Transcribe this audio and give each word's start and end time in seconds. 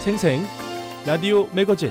생생 0.00 0.42
라디오 1.06 1.46
매거진 1.52 1.90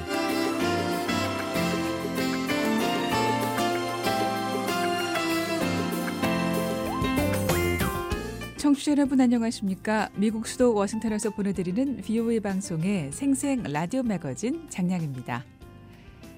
청취자 8.58 8.94
여러분 8.94 9.22
안녕하십니까? 9.22 10.10
미국 10.16 10.48
수도 10.48 10.74
워싱턴에서 10.74 11.30
보내드리는 11.30 11.98
VOA 11.98 12.40
방송의 12.40 13.12
생생 13.12 13.62
라디오 13.62 14.02
매거진 14.02 14.68
장량입니다. 14.70 15.46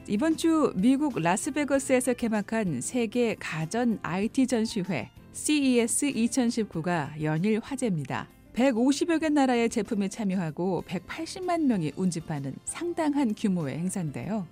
이번 0.10 0.36
주 0.36 0.74
미국 0.76 1.22
라스베거스에서 1.22 2.16
개막한 2.16 2.82
세계 2.82 3.36
가전 3.36 3.98
IT 4.04 4.48
전시회 4.48 5.10
CES 5.32 6.08
2019가 6.12 7.22
연일 7.24 7.62
화제입니다. 7.64 8.28
150여 8.54 9.20
개 9.20 9.30
나라의 9.30 9.70
제품이 9.70 10.10
참여하고 10.10 10.84
180만 10.88 11.62
명이 11.64 11.94
운집하는 11.96 12.56
상당한 12.66 13.34
규모의 13.34 13.78
행사인데요. 13.78 14.46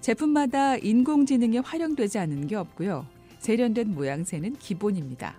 제품마다 0.00 0.76
인공지능이 0.76 1.58
활용되지 1.58 2.18
않은 2.18 2.46
게 2.46 2.56
없고요. 2.56 3.06
세련된 3.38 3.94
모양새는 3.94 4.56
기본입니다. 4.56 5.38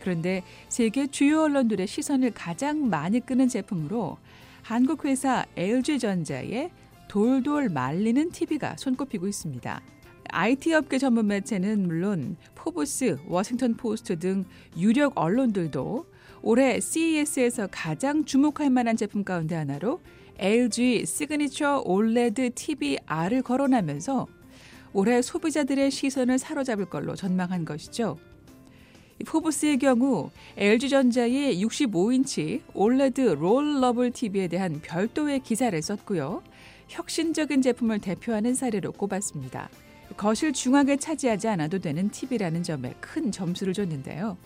그런데 0.00 0.42
세계 0.68 1.06
주요 1.06 1.42
언론들의 1.42 1.86
시선을 1.86 2.32
가장 2.32 2.88
많이 2.88 3.20
끄는 3.20 3.48
제품으로 3.48 4.18
한국 4.62 5.04
회사 5.04 5.44
LG전자의 5.56 6.70
돌돌 7.08 7.68
말리는 7.68 8.30
TV가 8.30 8.76
손꼽히고 8.78 9.28
있습니다. 9.28 9.82
IT 10.30 10.72
업계 10.72 10.98
전문 10.98 11.26
매체는 11.26 11.86
물론 11.86 12.36
포브스, 12.54 13.18
워싱턴 13.26 13.76
포스트 13.76 14.18
등 14.18 14.44
유력 14.78 15.12
언론들도 15.16 16.06
올해 16.42 16.80
CES에서 16.80 17.68
가장 17.70 18.24
주목할 18.24 18.68
만한 18.70 18.96
제품 18.96 19.22
가운데 19.22 19.54
하나로 19.54 20.00
LG 20.38 21.06
시그니처 21.06 21.82
올레드 21.84 22.50
TV 22.54 22.98
R을 23.06 23.42
거론하면서 23.42 24.26
올해 24.92 25.22
소비자들의 25.22 25.90
시선을 25.90 26.38
사로잡을 26.38 26.86
걸로 26.86 27.14
전망한 27.14 27.64
것이죠. 27.64 28.18
포브스의 29.24 29.78
경우 29.78 30.30
LG전자의 30.56 31.64
65인치 31.64 32.62
올레드 32.74 33.20
rollable 33.20 34.10
TV에 34.10 34.48
대한 34.48 34.80
별도의 34.82 35.40
기사를 35.40 35.80
썼고요. 35.80 36.42
혁신적인 36.88 37.62
제품을 37.62 38.00
대표하는 38.00 38.54
사례로 38.54 38.92
꼽았습니다. 38.92 39.70
거실 40.16 40.52
중앙에 40.52 40.96
차지하지 40.96 41.48
않아도 41.48 41.78
되는 41.78 42.10
TV라는 42.10 42.64
점에 42.64 42.94
큰 43.00 43.30
점수를 43.30 43.72
줬는데요. 43.72 44.36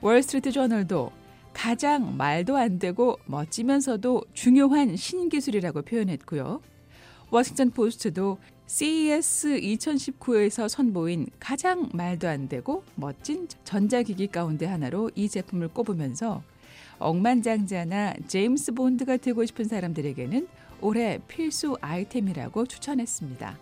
월스트리트 0.00 0.52
저널도 0.52 1.10
가장 1.52 2.16
말도 2.16 2.56
안 2.56 2.78
되고 2.78 3.18
멋지면서도 3.26 4.22
중요한 4.32 4.94
신기술이라고 4.94 5.82
표현했고요. 5.82 6.60
워싱턴 7.30 7.70
포스트도 7.70 8.38
CES 8.66 9.60
2019에서 9.60 10.68
선보인 10.68 11.26
가장 11.40 11.88
말도 11.92 12.28
안 12.28 12.48
되고 12.48 12.84
멋진 12.94 13.48
전자기기 13.64 14.28
가운데 14.28 14.66
하나로 14.66 15.10
이 15.16 15.28
제품을 15.28 15.68
꼽으면서 15.68 16.42
억만장자나 17.00 18.14
제임스 18.28 18.74
본드가 18.74 19.16
되고 19.16 19.44
싶은 19.44 19.64
사람들에게는 19.64 20.46
올해 20.80 21.18
필수 21.26 21.76
아이템이라고 21.80 22.66
추천했습니다. 22.66 23.58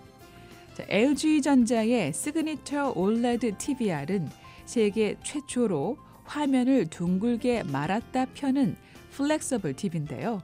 LG전자의 0.88 2.12
시그니처 2.12 2.92
올레드 2.94 3.56
TVR은 3.56 4.28
세계 4.66 5.16
최초로 5.22 5.96
화면을 6.26 6.86
둥글게 6.86 7.64
말았다 7.64 8.26
펴는 8.34 8.76
flexible 9.12 9.74
TV인데요. 9.74 10.42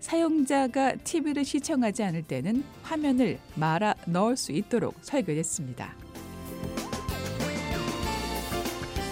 사용자가 0.00 0.96
TV를 0.96 1.44
시청하지 1.44 2.02
않을 2.04 2.22
때는 2.22 2.64
화면을 2.82 3.38
말아 3.56 3.94
넣을 4.06 4.36
수 4.36 4.52
있도록 4.52 4.94
설계됐습니다. 5.02 5.94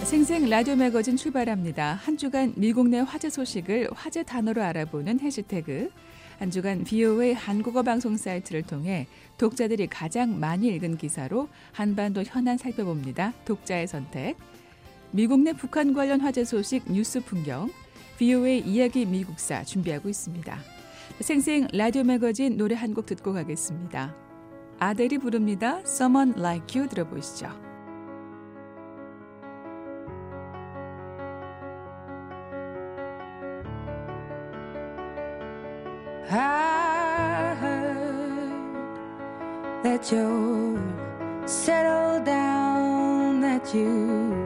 생생 0.04 0.48
라디오 0.48 0.76
매거진 0.76 1.16
출발합니다. 1.16 1.94
한 1.94 2.16
주간 2.16 2.52
미국 2.56 2.88
내 2.88 3.00
화제 3.00 3.28
소식을 3.28 3.88
화제 3.92 4.22
단어로 4.22 4.62
알아보는 4.62 5.18
해시태그 5.18 5.90
한 6.38 6.50
주간 6.50 6.84
VOA 6.84 7.32
한국어 7.32 7.82
방송 7.82 8.16
사이트를 8.16 8.62
통해 8.62 9.08
독자들이 9.36 9.88
가장 9.88 10.38
많이 10.38 10.68
읽은 10.68 10.96
기사로 10.96 11.48
한반도 11.72 12.22
현안 12.22 12.56
살펴봅니다. 12.56 13.32
독자의 13.44 13.88
선택. 13.88 14.36
미국 15.10 15.40
내 15.40 15.52
북한 15.52 15.92
관련 15.94 16.20
화제 16.20 16.44
소식 16.44 16.90
뉴스 16.90 17.20
풍경. 17.20 17.70
VOA 18.18 18.60
이야기 18.60 19.04
미국사 19.06 19.62
준비하고 19.64 20.08
있습니다. 20.08 20.58
생생 21.20 21.66
라디오 21.72 22.02
매거진 22.04 22.56
노래 22.56 22.74
한 22.74 22.94
곡 22.94 23.06
듣고 23.06 23.32
가겠습니다. 23.32 24.14
아델이 24.78 25.18
부릅니다. 25.18 25.80
Someone 25.86 26.34
Like 26.36 26.78
You 26.80 26.88
들어보시죠. 26.88 27.48
I 36.28 37.54
heard 37.60 38.52
that 39.84 40.10
you're 40.12 40.78
settled 41.46 42.24
down, 42.24 43.40
that 43.42 43.72
you 43.74 44.45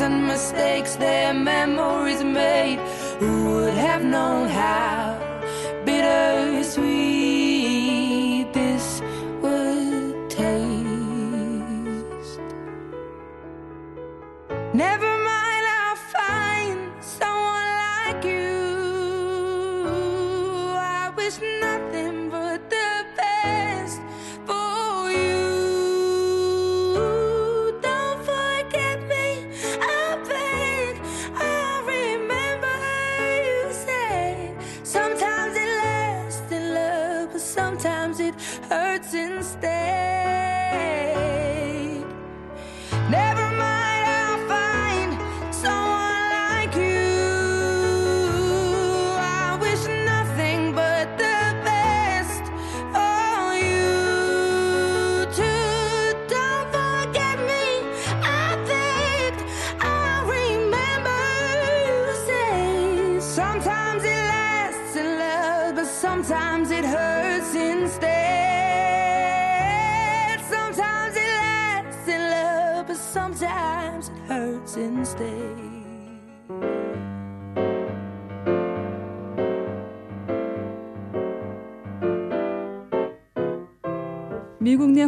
and 0.00 0.26
mistakes, 0.26 0.96
their 0.96 1.34
memories 1.34 2.22
made. 2.22 2.78
Who 3.20 3.50
would 3.50 3.74
have 3.74 4.04
known 4.04 4.48
how 4.48 5.18
bittersweet 5.84 7.07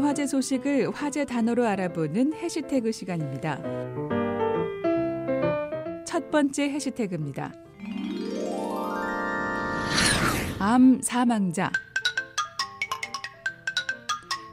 화제 0.02 0.26
소식을 0.26 0.90
화제 0.90 1.24
단어로 1.24 1.66
알아보는 1.66 2.34
해시태그 2.34 2.92
시간입니다. 2.92 3.60
첫 6.04 6.30
번째 6.30 6.70
해시태그입니다. 6.70 7.52
암 10.58 11.00
사망자. 11.02 11.70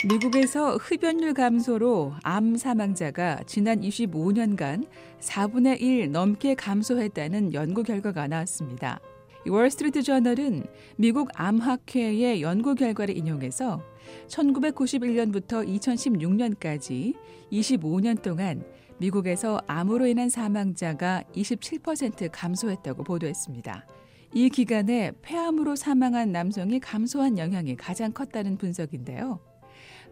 미국에서 0.07 0.75
흡연율 0.77 1.33
감소로 1.33 2.13
암 2.23 2.55
사망자가 2.55 3.41
지난 3.47 3.81
25년간 3.81 4.88
4분의 5.19 5.81
1 5.81 6.11
넘게 6.11 6.55
감소했다는 6.55 7.53
연구 7.53 7.83
결과가 7.83 8.27
나왔습니다. 8.27 9.00
이 9.45 9.50
월스트리트 9.50 10.03
저널은 10.03 10.65
미국 10.97 11.29
암학회의 11.33 12.41
연구 12.41 12.75
결과를 12.75 13.17
인용해서 13.17 13.81
1991년부터 14.27 15.68
2016년까지 15.68 17.15
25년 17.51 18.21
동안 18.21 18.63
미국에서 19.00 19.62
암으로 19.68 20.07
인한 20.07 20.30
사망자가 20.30 21.24
27% 21.36 22.30
감소했다고 22.31 23.04
보도했습니다. 23.04 23.86
이 24.33 24.50
기간에 24.50 25.12
폐암으로 25.21 25.75
사망한 25.75 26.31
남성이 26.31 26.80
감소한 26.80 27.38
영향이 27.38 27.75
가장 27.75 28.12
컸다는 28.12 28.57
분석인데요. 28.57 29.39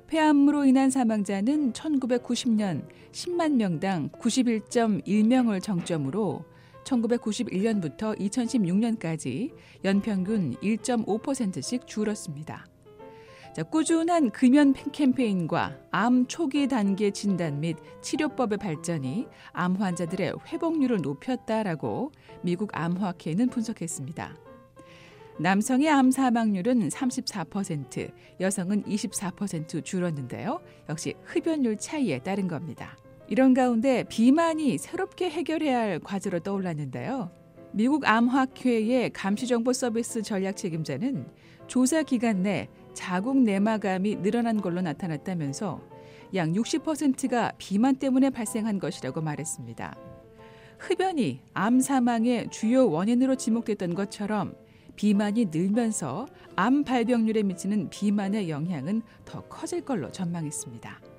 폐암으로 0.08 0.66
인한 0.66 0.92
사망자는 0.92 1.74
1990년 1.74 2.88
10만 3.12 3.54
명당 3.54 4.10
91.1명을 4.10 5.62
정점으로 5.62 6.46
1991년부터 6.84 8.18
2016년까지 8.20 9.52
연평균 9.84 10.54
1.5%씩 10.62 11.88
줄었습니다. 11.88 12.68
자, 13.56 13.64
꾸준한 13.64 14.32
금연 14.32 14.74
캠페인과 14.92 15.80
암 15.90 16.28
초기 16.28 16.68
단계 16.68 17.12
진단 17.12 17.62
및 17.62 17.78
치료법의 18.02 18.58
발전이 18.58 19.28
암 19.54 19.78
환자들의 19.78 20.34
회복률을 20.48 20.98
높였다라고 21.02 22.12
미국 22.42 22.72
암학회는 22.74 23.48
분석했습니다. 23.48 24.36
남성의 25.40 25.88
암 25.88 26.12
사망률은 26.12 26.90
34%, 26.90 28.12
여성은 28.42 28.84
24% 28.84 29.86
줄었는데요. 29.86 30.60
역시 30.90 31.14
흡연율 31.24 31.78
차이에 31.78 32.20
따른 32.20 32.50
겁니다. 32.50 32.98
이런 33.30 33.54
가운데 33.54 34.04
비만이 34.10 34.78
새롭게 34.78 35.30
해결해야 35.30 35.80
할 35.80 36.00
과제로 36.00 36.40
떠올랐는데요. 36.40 37.32
미국 37.72 38.06
암학회의 38.06 39.12
감시정보 39.12 39.72
서비스 39.72 40.22
전략 40.24 40.58
책임자는 40.58 41.26
조사 41.68 42.04
기간 42.04 42.44
내 42.44 42.68
자궁 42.96 43.44
내막암이 43.44 44.24
늘어난 44.24 44.60
걸로 44.60 44.82
나타났다면서 44.82 45.82
약 46.34 46.50
60%가 46.50 47.52
비만 47.58 47.96
때문에 47.96 48.32
발생한 48.32 48.80
것이라고 48.80 49.22
말했습니다. 49.22 49.96
흡연이 50.80 51.42
암 51.54 51.80
사망의 51.80 52.50
주요 52.50 52.90
원인으로 52.90 53.36
지목됐던 53.36 53.94
것처럼 53.94 54.56
비만이 54.96 55.48
늘면서 55.52 56.28
암 56.56 56.84
발병률에 56.84 57.44
미치는 57.44 57.90
비만의 57.90 58.50
영향은 58.50 59.02
더 59.26 59.42
커질 59.42 59.82
걸로 59.82 60.12
전망했습니다. 60.12 61.15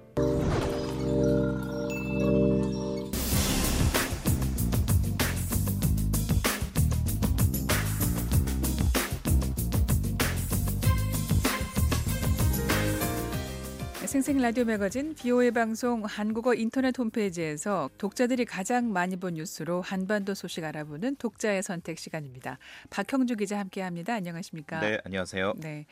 생생 14.17 14.41
라디오 14.41 14.65
매거진 14.65 15.15
BOA 15.15 15.51
방송 15.51 16.03
한국어 16.03 16.55
인터넷 16.55 16.99
홈페이지에서 16.99 17.91
독자들이 17.99 18.47
가장 18.47 18.91
많이 18.91 19.17
본 19.17 19.35
뉴스로 19.35 19.83
한반도 19.83 20.33
소식 20.33 20.65
알아보는 20.65 21.17
독자의 21.17 21.63
선택 21.63 21.99
시간입니다. 21.99 22.59
박형주 22.89 23.37
기자 23.37 23.59
함께합니다. 23.59 24.15
안녕하십니까? 24.15 24.81
네, 24.81 24.99
안녕하세요. 25.05 25.53
네. 25.59 25.85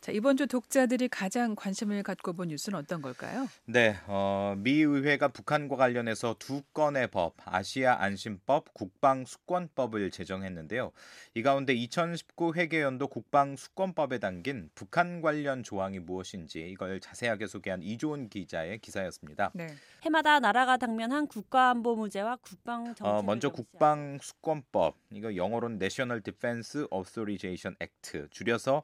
자, 0.00 0.12
이번 0.12 0.38
주 0.38 0.46
독자들이 0.46 1.08
가장 1.08 1.54
관심을 1.54 2.02
갖고 2.02 2.32
본 2.32 2.48
뉴스는 2.48 2.78
어떤 2.78 3.02
걸까요? 3.02 3.46
네, 3.66 3.98
어, 4.06 4.54
미 4.56 4.80
의회가 4.80 5.28
북한과 5.28 5.76
관련해서 5.76 6.36
두 6.38 6.62
건의 6.72 7.08
법, 7.08 7.34
아시아 7.44 8.00
안심법, 8.00 8.72
국방 8.72 9.26
수권법을 9.26 10.10
제정했는데요. 10.10 10.92
이 11.34 11.42
가운데 11.42 11.74
2019 11.74 12.54
회계연도 12.54 13.08
국방 13.08 13.56
수권법에 13.56 14.20
담긴 14.20 14.70
북한 14.74 15.20
관련 15.20 15.62
조항이 15.62 15.98
무엇인지 15.98 16.60
이걸 16.70 16.98
자세하게 17.00 17.46
소개한 17.46 17.82
이조은 17.82 18.30
기자의 18.30 18.78
기사였습니다. 18.78 19.50
네. 19.52 19.66
해마다 20.02 20.40
나라가 20.40 20.78
당면한 20.78 21.26
국가안보 21.26 21.94
문제와 21.94 22.36
국방 22.36 22.86
정책 22.86 23.04
어, 23.04 23.22
먼저 23.22 23.50
국방 23.50 24.18
수권법, 24.22 24.96
이거 25.12 25.36
영어로는 25.36 25.76
National 25.76 26.22
Defense 26.22 26.86
Authorization 26.90 27.76
Act, 27.82 28.28
줄여서 28.30 28.82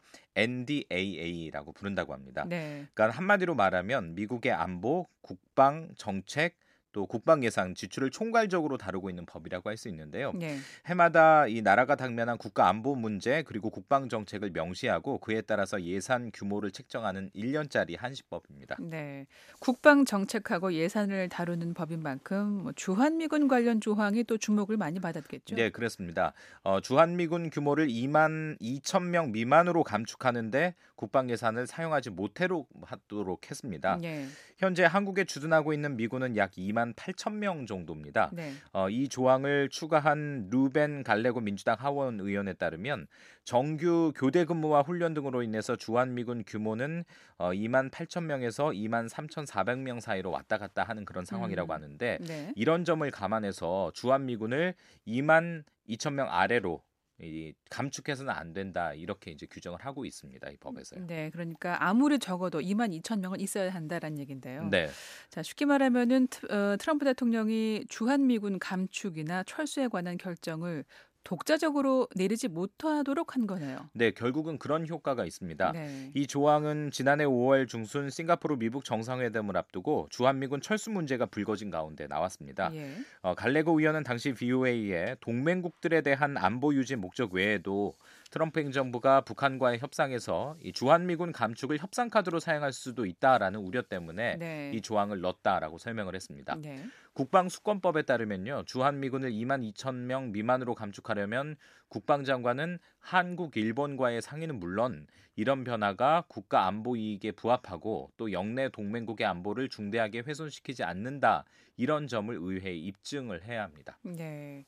NDAA라고 1.14 1.72
부른다고 1.72 2.12
합니다. 2.12 2.44
네. 2.48 2.86
그러니까 2.92 3.16
한마디로 3.16 3.54
말하면 3.54 4.14
미국의 4.14 4.52
안보, 4.52 5.06
국방, 5.20 5.90
정책 5.96 6.56
또 6.96 7.04
국방 7.04 7.44
예산 7.44 7.74
지출을 7.74 8.10
총괄적으로 8.10 8.78
다루고 8.78 9.10
있는 9.10 9.26
법이라고 9.26 9.68
할 9.68 9.76
수 9.76 9.90
있는데요. 9.90 10.32
네. 10.34 10.56
해마다 10.86 11.46
이 11.46 11.60
나라가 11.60 11.96
당면한 11.96 12.38
국가 12.38 12.68
안보 12.68 12.94
문제 12.94 13.42
그리고 13.42 13.68
국방 13.68 14.08
정책을 14.08 14.48
명시하고 14.50 15.18
그에 15.18 15.42
따라서 15.42 15.82
예산 15.82 16.30
규모를 16.32 16.70
책정하는 16.70 17.28
1년짜리 17.36 17.98
한시법입니다. 17.98 18.76
네. 18.80 19.26
국방 19.60 20.06
정책하고 20.06 20.72
예산을 20.72 21.28
다루는 21.28 21.74
법인 21.74 22.02
만큼 22.02 22.62
뭐 22.62 22.72
주한미군 22.72 23.48
관련 23.48 23.82
조항이 23.82 24.24
또 24.24 24.38
주목을 24.38 24.78
많이 24.78 24.98
받았겠죠. 24.98 25.56
네, 25.56 25.68
그렇습니다. 25.68 26.32
어, 26.62 26.80
주한미군 26.80 27.50
규모를 27.50 27.88
2만 27.88 28.58
2천 28.58 29.02
명 29.02 29.32
미만으로 29.32 29.84
감축하는데 29.84 30.74
국방 30.94 31.28
예산을 31.28 31.66
사용하지 31.66 32.08
못하도록 32.10 33.50
했습니다. 33.50 33.98
네. 34.00 34.26
현재 34.56 34.84
한국에 34.84 35.24
주둔하고 35.24 35.74
있는 35.74 35.96
미군은 35.96 36.36
약 36.38 36.52
2만 36.52 36.86
8천 36.95 37.35
명 37.35 37.66
정도입니다. 37.66 38.31
네. 38.33 38.52
어, 38.73 38.88
이 38.88 39.09
조항을 39.09 39.69
추가한 39.71 40.49
루벤 40.50 41.02
갈레고 41.02 41.40
민주당 41.40 41.76
하원 41.78 42.21
의원에 42.21 42.52
따르면 42.55 43.07
정규 43.45 44.12
교대 44.14 44.45
근무와 44.45 44.83
훈련 44.83 45.14
등으로 45.14 45.43
인해서 45.43 45.76
주한미군 45.76 46.45
규모는 46.47 47.05
어, 47.38 47.50
2만 47.50 47.90
8천 47.90 48.25
명에서 48.25 48.66
2만 48.66 49.09
3,400명 49.09 50.00
사이로 50.00 50.31
왔다 50.31 50.59
갔다 50.59 50.83
하는 50.83 51.05
그런 51.05 51.25
상황이라고 51.25 51.73
음. 51.73 51.75
하는데 51.75 52.19
네. 52.21 52.52
이런 52.57 52.85
점을 52.85 53.09
감안해서 53.11 53.93
주한미군을 53.95 54.75
2만 55.07 55.64
2천 55.88 56.14
명 56.14 56.28
아래로 56.31 56.83
이 57.20 57.54
감축해서는 57.70 58.30
안 58.30 58.52
된다 58.52 58.92
이렇게 58.92 59.30
이제 59.30 59.46
규정을 59.50 59.85
하고 59.85 60.04
있습니다 60.04 60.50
이 60.50 60.56
법에서요. 60.58 61.06
네, 61.06 61.30
그러니까 61.30 61.82
아무리 61.82 62.18
적어도 62.18 62.61
2만 62.61 62.92
2천 63.00 63.20
명은 63.20 63.40
있어야 63.40 63.73
한다라는 63.73 64.18
얘긴데요. 64.18 64.68
네, 64.68 64.88
자, 65.30 65.42
쉽게 65.42 65.64
말하면은 65.64 66.26
트, 66.28 66.46
어, 66.52 66.76
트럼프 66.76 67.06
대통령이 67.06 67.87
주한 67.88 68.26
미군 68.26 68.58
감축이나 68.58 69.44
철수에 69.44 69.88
관한 69.88 70.18
결정을 70.18 70.85
독자적으로 71.26 72.06
내리지 72.14 72.47
못하도록 72.47 73.35
한 73.35 73.49
거네요. 73.49 73.90
네 73.95 74.12
결국은 74.12 74.59
그런 74.59 74.87
효과가 74.87 75.25
있습니다. 75.25 75.73
네. 75.73 76.12
이 76.14 76.28
조항은 76.28 76.92
지난해 76.92 77.25
5월 77.25 77.66
중순 77.66 78.11
싱가포르 78.11 78.56
미국 78.59 78.85
정상회담을 78.85 79.56
앞두고 79.56 80.06
주한미군 80.11 80.61
철수 80.61 80.90
문제가 80.90 81.26
불거진 81.26 81.71
가운데 81.71 82.06
나왔습니다. 82.06 82.71
예. 82.75 82.92
어, 83.23 83.35
갈레고 83.35 83.76
의원은 83.80 84.04
당시 84.04 84.35
VOA에 84.35 85.16
동맹국들에 85.21 86.02
대한 86.02 86.37
안보 86.37 86.73
유지 86.75 86.95
목적 86.95 87.33
외에도 87.35 87.97
트럼프 88.30 88.61
행정부가 88.61 89.23
북한과의 89.23 89.78
협상에서 89.78 90.56
이 90.61 90.73
주한미군 90.73 91.33
감축을 91.33 91.78
협상 91.78 92.11
카드로 92.11 92.40
사용할 92.40 92.73
수도 92.73 93.06
있다라는 93.06 93.61
우려 93.61 93.83
때문에 93.83 94.37
네. 94.37 94.73
이 94.75 94.80
조항을 94.80 95.21
넣었다라고 95.21 95.78
설명을 95.78 96.14
했습니다. 96.14 96.56
네. 96.56 96.85
국방수권법에 97.14 98.02
따르면요. 98.02 98.64
주한미군을 98.66 99.30
2만 99.30 99.73
2천 99.73 99.95
명 99.95 100.33
미만으로 100.33 100.75
감축하려면 100.75 101.56
국방장관은 101.88 102.78
한국, 102.99 103.56
일본과의 103.56 104.21
상의는 104.21 104.59
물론 104.59 105.06
이런 105.37 105.64
변화가 105.64 106.25
국가 106.28 106.66
안보 106.66 106.97
이익에 106.97 107.33
부합하고 107.33 108.11
또 108.16 108.33
영내 108.33 108.71
동맹국의 108.71 109.26
안보를 109.26 109.68
중대하게 109.68 110.21
훼손시키지 110.21 110.83
않는다. 110.83 111.45
이런 111.76 112.06
점을 112.06 112.35
의회에 112.35 112.75
입증을 112.75 113.45
해야 113.45 113.62
합니다. 113.62 113.99
네. 114.02 114.64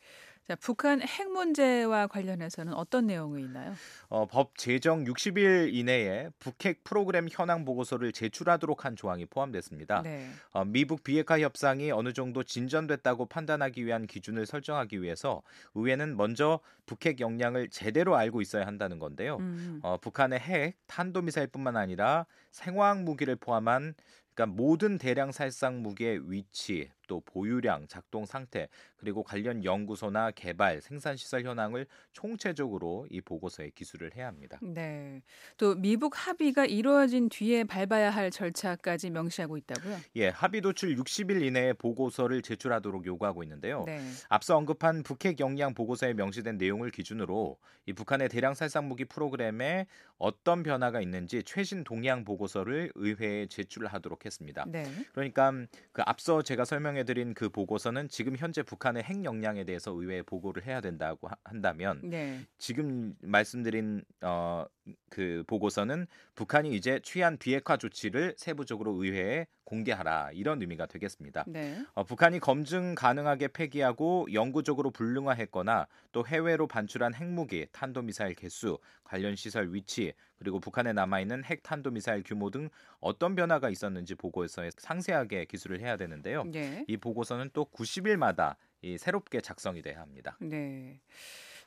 자, 0.49 0.57
북한 0.57 1.02
핵 1.02 1.31
문제와 1.31 2.07
관련해서는 2.07 2.73
어떤 2.73 3.07
내용이 3.07 3.43
있나요? 3.43 3.75
어, 4.09 4.25
법 4.25 4.57
제정 4.57 5.05
60일 5.05 5.75
이내에 5.75 6.31
북핵 6.38 6.85
프로그램 6.85 7.28
현황 7.31 7.67
보고서를 7.67 8.12
제출하도록 8.12 8.87
한 8.87 8.97
조항이 8.97 9.26
포함됐습니다. 9.26 10.00
네. 10.00 10.26
어, 10.52 10.64
미북 10.64 11.05
비핵화 11.05 11.38
협상이 11.38 11.90
어느 11.90 12.14
정도 12.14 12.43
진전됐다고 12.43 13.26
판단하기 13.26 13.85
위한 13.85 14.07
기준을 14.07 14.47
설정하기 14.47 15.02
위해서 15.02 15.43
의회는 15.75 16.17
먼저 16.17 16.61
북핵 16.87 17.21
역량을 17.21 17.69
제대로 17.69 18.17
알고 18.17 18.40
있어야 18.40 18.67
한다는 18.67 18.99
건데요. 18.99 19.37
음. 19.40 19.81
어, 19.83 19.99
북한의 19.99 20.38
핵, 20.38 20.76
탄도미사일뿐만 20.87 21.76
아니라 21.76 22.25
생화학 22.52 23.02
무기를 23.02 23.37
포함한 23.37 23.95
그러니까 24.35 24.57
모든 24.57 24.97
대량 24.97 25.31
살상 25.33 25.83
무기의 25.83 26.31
위치, 26.31 26.88
또 27.09 27.21
보유량, 27.25 27.88
작동 27.88 28.25
상태, 28.25 28.69
그리고 28.97 29.25
관련 29.25 29.65
연구소나 29.65 30.31
개발, 30.31 30.81
생산 30.81 31.17
시설 31.17 31.45
현황을 31.45 31.87
총체적으로 32.12 33.07
이 33.11 33.21
보고서에 33.21 33.71
기술을 33.75 34.15
해야 34.15 34.29
합니다. 34.29 34.59
네. 34.62 35.23
또 35.57 35.75
미북 35.75 36.12
합의가 36.15 36.67
이루어진 36.67 37.29
뒤에 37.29 37.65
밟아야 37.65 38.11
할 38.11 38.31
절차까지 38.31 39.11
명시하고 39.11 39.57
있다고요? 39.57 39.97
예, 40.17 40.29
합의 40.29 40.61
도출 40.61 40.95
60일 40.95 41.43
이내에 41.43 41.73
보고서를 41.73 42.43
제출하도록 42.43 43.05
요구하고 43.07 43.43
있는데요. 43.43 43.85
네. 43.85 44.00
앞서 44.29 44.57
언급한 44.57 45.03
북핵 45.03 45.41
역량 45.41 45.75
보고서에 45.75 46.12
명시된 46.12 46.59
내용을 46.59 46.91
기준으로 46.91 47.59
이 47.87 47.93
북한의 47.95 48.29
대량 48.29 48.55
살상 48.55 48.87
무기 48.87 49.07
프로그램에 49.07 49.87
어떤 50.19 50.62
변화가 50.62 51.00
있는지 51.00 51.43
최신 51.43 51.85
동향 51.85 52.25
보고서를 52.25 52.93
의회에 52.95 53.47
제출하도록 53.47 54.27
했습니다. 54.27 54.67
네. 54.69 54.85
그러니까 55.15 55.53
그 55.93 56.03
앞서 56.05 56.43
제가 56.43 56.67
설명해 56.67 56.98
드린 57.05 57.35
그 57.35 57.49
보고서는 57.49 58.09
지금 58.09 58.37
현재 58.37 58.62
북한의 58.62 59.02
핵 59.02 59.25
역량에 59.25 59.64
대해서 59.64 59.93
의회에 59.93 60.23
보고를 60.23 60.64
해야 60.67 60.81
된다고 60.81 61.28
하- 61.28 61.37
한다면 61.45 62.05
네. 62.05 62.40
지금 62.59 63.14
말씀드린 63.23 64.05
어, 64.23 64.64
그 65.11 65.45
보고서는 65.47 66.07
북한이 66.35 66.75
이제 66.75 67.00
취한 67.02 67.37
비핵화 67.38 67.76
조치를 67.76 68.35
세부적으로 68.37 69.02
의회에 69.02 69.47
공개하라 69.69 70.31
이런 70.33 70.63
의미가 70.63 70.87
되겠습니다. 70.87 71.45
네. 71.47 71.85
어, 71.93 72.03
북한이 72.03 72.41
검증 72.41 72.95
가능하게 72.95 73.49
폐기하고 73.49 74.27
영구적으로 74.33 74.91
불능화했거나 74.91 75.87
또 76.13 76.27
해외로 76.27 76.67
반출한 76.67 77.15
핵무기, 77.15 77.67
탄도미사일 77.73 78.35
개수, 78.35 78.79
관련 79.05 79.37
시설 79.37 79.75
위치, 79.75 80.15
그리고 80.39 80.59
북한에 80.59 80.95
남아있는 80.95 81.45
핵 81.45 81.63
탄도미사일 81.63 82.23
규모 82.25 82.51
등 82.51 82.71
어떤 83.01 83.35
변화가 83.35 83.69
있었는지 83.69 84.15
보고서에 84.15 84.71
상세하게 84.79 85.45
기술을 85.45 85.81
해야 85.81 85.99
되는데요. 85.99 86.45
네. 86.45 86.85
이 86.89 86.97
보고서는 86.97 87.51
또 87.53 87.67
90일마다 87.67 88.57
이 88.81 88.97
새롭게 88.97 89.43
작성이 89.43 89.83
돼야 89.83 90.01
합니다. 90.01 90.39
네. 90.41 91.01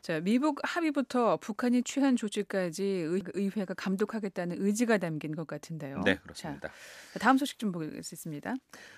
자, 0.01 0.19
미북 0.19 0.59
합의부터 0.63 1.37
북한이 1.37 1.83
취한 1.83 2.15
조치까지 2.15 2.83
의, 2.83 3.21
의회가 3.33 3.75
감독하겠다는 3.75 4.57
의지가 4.59 4.97
담긴 4.97 5.35
것 5.35 5.45
같은데요. 5.45 6.01
네, 6.03 6.17
그렇습니다. 6.17 6.69
자, 7.13 7.19
다음 7.19 7.37
소식 7.37 7.59
좀 7.59 7.71
보겠습니다. 7.71 8.55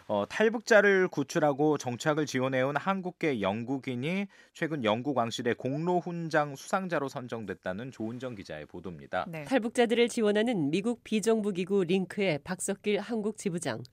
어, 0.08 0.26
탈북자를 0.30 1.10
구출하고 1.10 1.78
정착을 1.78 2.26
지원해온 2.26 2.78
한국계 2.78 3.42
영국인이 3.42 4.28
최근 4.54 4.86
영국 4.86 5.18
왕실의 5.18 5.56
공로 5.56 6.00
훈장 6.00 6.56
수상자로 6.56 7.10
선정됐다는 7.10 7.92
조은정 7.92 8.36
기자의 8.36 8.66
보도입니다. 8.66 9.26
네. 9.28 9.44
탈북자들을 9.44 10.08
지원하는 10.08 10.70
미국 10.70 11.04
비정부기구 11.04 11.84
링크의 11.84 12.40
박석길 12.46 13.02
한국 13.02 13.38
지부장. 13.38 13.84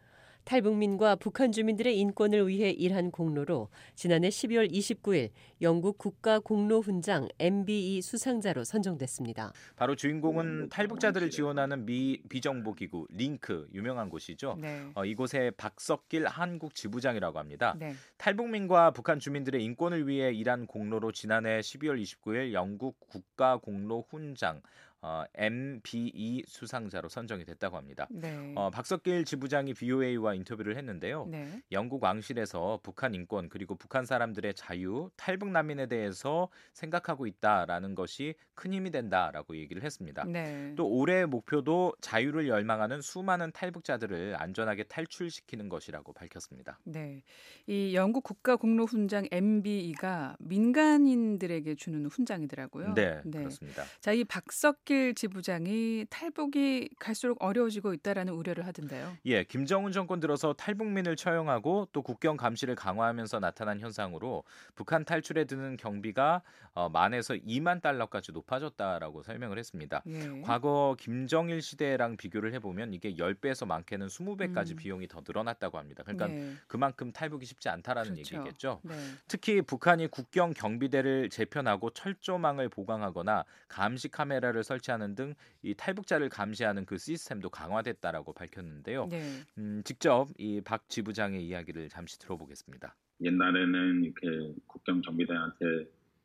탈북민과 0.51 1.15
북한 1.15 1.53
주민들의 1.53 1.97
인권을 1.97 2.49
위해 2.49 2.71
일한 2.71 3.13
공로로 3.13 3.69
지난해 3.95 4.31
12월 4.31 4.69
29일 4.69 5.31
영국 5.63 5.97
국가 5.97 6.41
공로 6.41 6.81
훈장 6.81 7.29
MBE 7.39 8.03
수상자로 8.03 8.65
선정됐습니다. 8.65 9.53
바로 9.77 9.95
주인공은 9.95 10.71
탈북자들을 10.71 11.31
지원하는 11.31 11.87
미 11.87 12.21
비정보 12.29 12.75
기구 12.75 13.07
링크 13.11 13.69
유명한 13.73 14.09
곳이죠. 14.09 14.57
네. 14.61 14.91
어, 14.97 15.05
이곳의 15.05 15.53
박석길 15.53 16.27
한국 16.27 16.75
지부장이라고 16.75 17.39
합니다. 17.39 17.77
네. 17.79 17.95
탈북민과 18.17 18.91
북한 18.91 19.21
주민들의 19.21 19.63
인권을 19.63 20.09
위해 20.09 20.33
일한 20.33 20.67
공로로 20.67 21.13
지난해 21.13 21.61
12월 21.61 22.03
29일 22.03 22.55
영국 22.55 22.99
국가 22.99 23.57
공로 23.57 24.05
훈장 24.11 24.63
어, 25.03 25.25
MBE 25.35 26.45
수상자로 26.47 27.09
선정이 27.09 27.45
됐다고 27.45 27.77
합니다. 27.77 28.07
네. 28.11 28.53
어, 28.55 28.71
박석길 28.71 29.25
지부장이 29.25 29.73
BOA와 29.73 30.35
인터뷰를 30.35 30.77
했는데요. 30.77 31.27
네. 31.31 31.63
영국 31.73 32.03
왕실에서 32.03 32.81
북한 32.83 33.15
인권 33.15 33.49
그리고 33.49 33.75
북한 33.75 34.05
사람들의 34.05 34.53
자유, 34.55 35.11
탈북 35.17 35.51
난민에 35.51 35.87
대해서 35.87 36.49
생각하고 36.75 37.27
있다라는 37.27 37.95
것이 37.95 38.35
큰 38.55 38.75
힘이 38.75 38.91
된다라고 38.91 39.57
얘기를 39.57 39.83
했습니다. 39.83 40.25
네. 40.25 40.75
또 40.77 40.87
올해의 40.87 41.27
목표도 41.27 41.95
자유를 42.03 42.49
열망하는 42.49 43.01
수많은 43.01 43.53
탈북자들을 43.53 44.37
안전하게 44.39 44.85
탈출시키는 44.85 45.71
것이라고 45.71 46.13
밝혔습니다. 46.13 46.79
네. 46.85 47.23
이 47.67 47.95
영국 47.95 48.23
국가 48.23 48.57
공로 48.57 48.85
훈장 48.85 49.27
MBE가 49.31 50.37
민간인들에게 50.41 51.75
주는 51.77 52.05
훈장이더라고요. 52.07 52.95
네, 52.95 53.23
그렇습니다. 53.31 53.85
자, 54.01 54.13
이 54.13 54.25
박석 54.25 54.90
길 54.91 55.11
박석길 55.11 55.15
지부장이 55.15 56.07
탈북이 56.11 56.91
갈수록 56.99 57.41
어려워지고 57.41 57.95
있다라는 57.95 58.33
우려를 58.33 58.67
하던데요. 58.67 59.17
예, 59.27 59.45
김정은 59.45 59.93
정권 59.93 60.19
들어서 60.19 60.53
탈북민을 60.53 61.15
처형하고 61.15 61.89
또 61.93 62.03
국경 62.03 62.37
감시를 62.37 62.75
강화하면서 62.75 63.39
나타난 63.39 63.79
현상으로 63.79 64.43
북한 64.75 65.05
탈출에 65.05 65.45
드는 65.45 65.77
경비가 65.77 66.43
어, 66.75 66.89
만에서 66.89 67.35
2만 67.35 67.81
달러까지 67.81 68.33
높아졌다라고 68.33 69.23
설명을 69.23 69.59
했습니다. 69.59 70.03
예. 70.09 70.41
과거 70.43 70.97
김정일 70.99 71.63
시대랑 71.63 72.17
비교를 72.17 72.53
해보면 72.55 72.93
이게 72.93 73.15
10배에서 73.15 73.67
많게는 73.67 74.09
20배까지 74.09 74.73
음. 74.73 74.77
비용이 74.77 75.09
더 75.09 75.23
늘어났다고 75.27 75.79
합니다. 75.79 76.03
그러니까 76.05 76.27
네. 76.27 76.55
그만큼 76.67 77.13
탈북이 77.13 77.47
쉽지 77.47 77.69
않다라는 77.69 78.15
그렇죠. 78.15 78.37
얘기겠죠. 78.37 78.81
네. 78.83 78.95
특히 79.29 79.63
북한이 79.63 80.09
국경 80.09 80.53
경비대를 80.53 81.31
재편하고 81.31 81.91
철조망을 81.91 82.69
보강하거나 82.69 83.45
감시 83.69 84.09
카메라를 84.09 84.65
설치 84.65 84.80
하는 84.89 85.15
등 85.15 85.35
이 85.63 85.75
탈북자를 85.75 86.29
감시하는 86.31 86.87
그 86.87 86.97
시스템도 86.97 87.51
강화됐다라고 87.51 88.33
밝혔는데요. 88.33 89.07
네. 89.11 89.21
음, 89.59 89.83
직접 89.85 90.29
이 90.39 90.61
박 90.63 90.89
지부장의 90.89 91.45
이야기를 91.47 91.89
잠시 91.91 92.19
들어보겠습니다. 92.19 92.97
옛날에는 93.23 94.05
이렇게 94.05 94.55
국경 94.67 95.03
정비대한테 95.03 95.67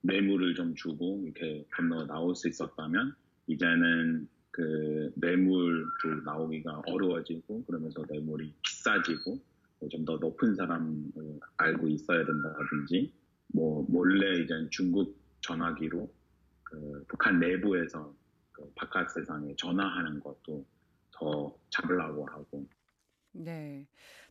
뇌물을 0.01 0.55
좀 0.55 0.73
주고 0.75 1.21
이렇게 1.25 1.65
건너 1.71 2.05
나올 2.05 2.35
수 2.35 2.47
있었다면 2.47 3.13
이제는 3.47 4.27
그 4.51 5.11
뇌물도 5.15 6.21
나오기가 6.25 6.81
어려워지고 6.87 7.65
그러면서 7.65 8.03
뇌물이 8.09 8.53
비싸지고 8.63 9.37
좀 9.91 10.05
더 10.05 10.15
높은 10.17 10.55
사람을 10.55 11.11
알고 11.57 11.87
있어야 11.89 12.25
된다든지 12.25 13.11
뭐 13.53 13.85
몰래 13.89 14.41
이제 14.41 14.53
중국 14.71 15.19
전화기로 15.41 16.09
그 16.63 17.05
북한 17.07 17.39
내부에서 17.39 18.15
그 18.55 18.71
바깥 18.75 19.11
세상에 19.11 19.53
전화하는 19.57 20.19
것도 20.21 20.65
더 21.11 21.53
잡으려고 21.69 22.25
하고 22.27 22.65
네. 23.33 23.85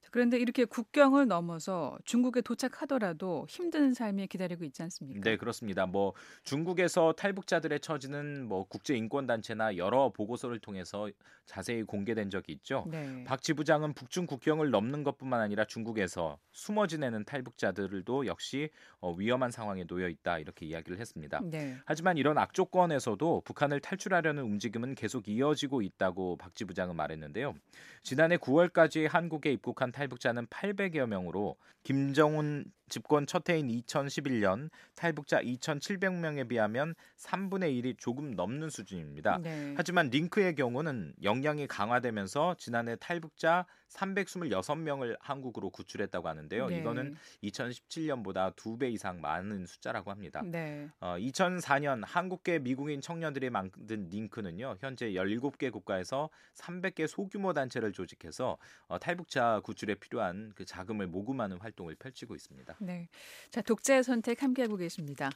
자, 0.05 0.09
그런데 0.11 0.39
이렇게 0.39 0.65
국경을 0.65 1.27
넘어서 1.27 1.97
중국에 2.05 2.43
도착하더라도 2.43 3.47
힘든 3.49 3.95
삶이 3.95 4.27
기다리고 4.27 4.65
있지 4.65 4.83
않습니까? 4.83 5.21
네, 5.23 5.37
그렇습니다. 5.37 5.87
뭐 5.87 6.13
중국에서 6.43 7.13
탈북자들의 7.13 7.81
처지는 7.81 8.47
뭐 8.47 8.67
국제 8.69 8.95
인권 8.97 9.27
단체나 9.27 9.77
여러 9.77 10.11
보고서를 10.11 10.59
통해서 10.59 11.09
자세히 11.47 11.83
공개된 11.83 12.31
적이 12.31 12.53
있죠. 12.53 12.85
네. 12.91 13.25
박 13.25 13.43
지부장은 13.43 13.95
북중 13.95 14.27
국경을 14.27 14.71
넘는 14.71 15.05
것뿐만 15.05 15.41
아니라 15.41 15.65
중국에서 15.65 16.39
숨어 16.53 16.87
지내는 16.87 17.25
탈북자들도 17.25 18.27
역시 18.27 18.71
어, 19.01 19.13
위험한 19.13 19.51
상황에 19.51 19.85
놓여 19.85 20.09
있다 20.09 20.39
이렇게 20.39 20.67
이야기를 20.67 20.99
했습니다. 20.99 21.41
네. 21.45 21.77
하지만 21.85 22.17
이런 22.17 22.39
악조건에서도 22.39 23.43
북한을 23.45 23.81
탈출하려는 23.81 24.43
움직임은 24.43 24.95
계속 24.95 25.29
이어지고 25.29 25.83
있다고 25.83 26.37
박 26.37 26.55
지부장은 26.55 26.97
말했는데요. 26.97 27.55
지난해 28.03 28.37
9월까지 28.37 29.09
한국에 29.09 29.53
입국한 29.53 29.93
탈북자는 29.95 30.47
800여 30.49 31.07
명으로 31.07 31.57
김정은 31.85 32.65
집권 32.88 33.26
첫 33.26 33.49
해인 33.49 33.69
2011년 33.69 34.71
탈북자 34.95 35.41
2,700명에 35.41 36.49
비하면 36.49 36.95
3분의 37.19 37.83
1이 37.83 37.99
조금 37.99 38.33
넘는 38.33 38.71
수준입니다. 38.71 39.38
네. 39.38 39.75
하지만 39.76 40.11
링크의 40.11 40.55
경우는 40.55 41.14
역량이 41.23 41.67
강화되면서 41.67 42.57
지난해 42.59 42.97
탈북자 43.00 43.67
326명을 43.95 45.17
한국으로 45.21 45.71
구출했다고 45.71 46.29
하는데요. 46.29 46.69
네. 46.69 46.79
이거는 46.79 47.17
2017년보다 47.43 48.55
두배 48.57 48.91
이상 48.91 49.21
많은 49.21 49.67
숫자라고 49.67 50.11
합니다. 50.11 50.43
네. 50.45 50.88
어, 51.00 51.17
2004년 51.19 52.03
한국계 52.05 52.59
미국인 52.59 53.00
청년들이 53.00 53.50
만든 53.50 54.09
링크는요. 54.11 54.76
현재 54.81 55.11
17개 55.12 55.71
국가에서 55.71 56.29
300개 56.55 57.07
소규모 57.07 57.53
단체를 57.53 57.93
조직해서 57.93 58.59
어, 58.88 58.99
탈북자 58.99 59.61
구출에 59.61 59.95
필요한 59.95 60.53
그 60.55 60.64
자금을 60.64 61.07
모금하는 61.07 61.59
활동을 61.59 61.95
펼치고 61.95 62.35
있습니다. 62.35 62.74
네. 62.78 63.09
자, 63.50 63.62
독자의 63.62 64.02
선택 64.04 64.43
함께하고 64.43 64.76
계십니다. 64.76 65.31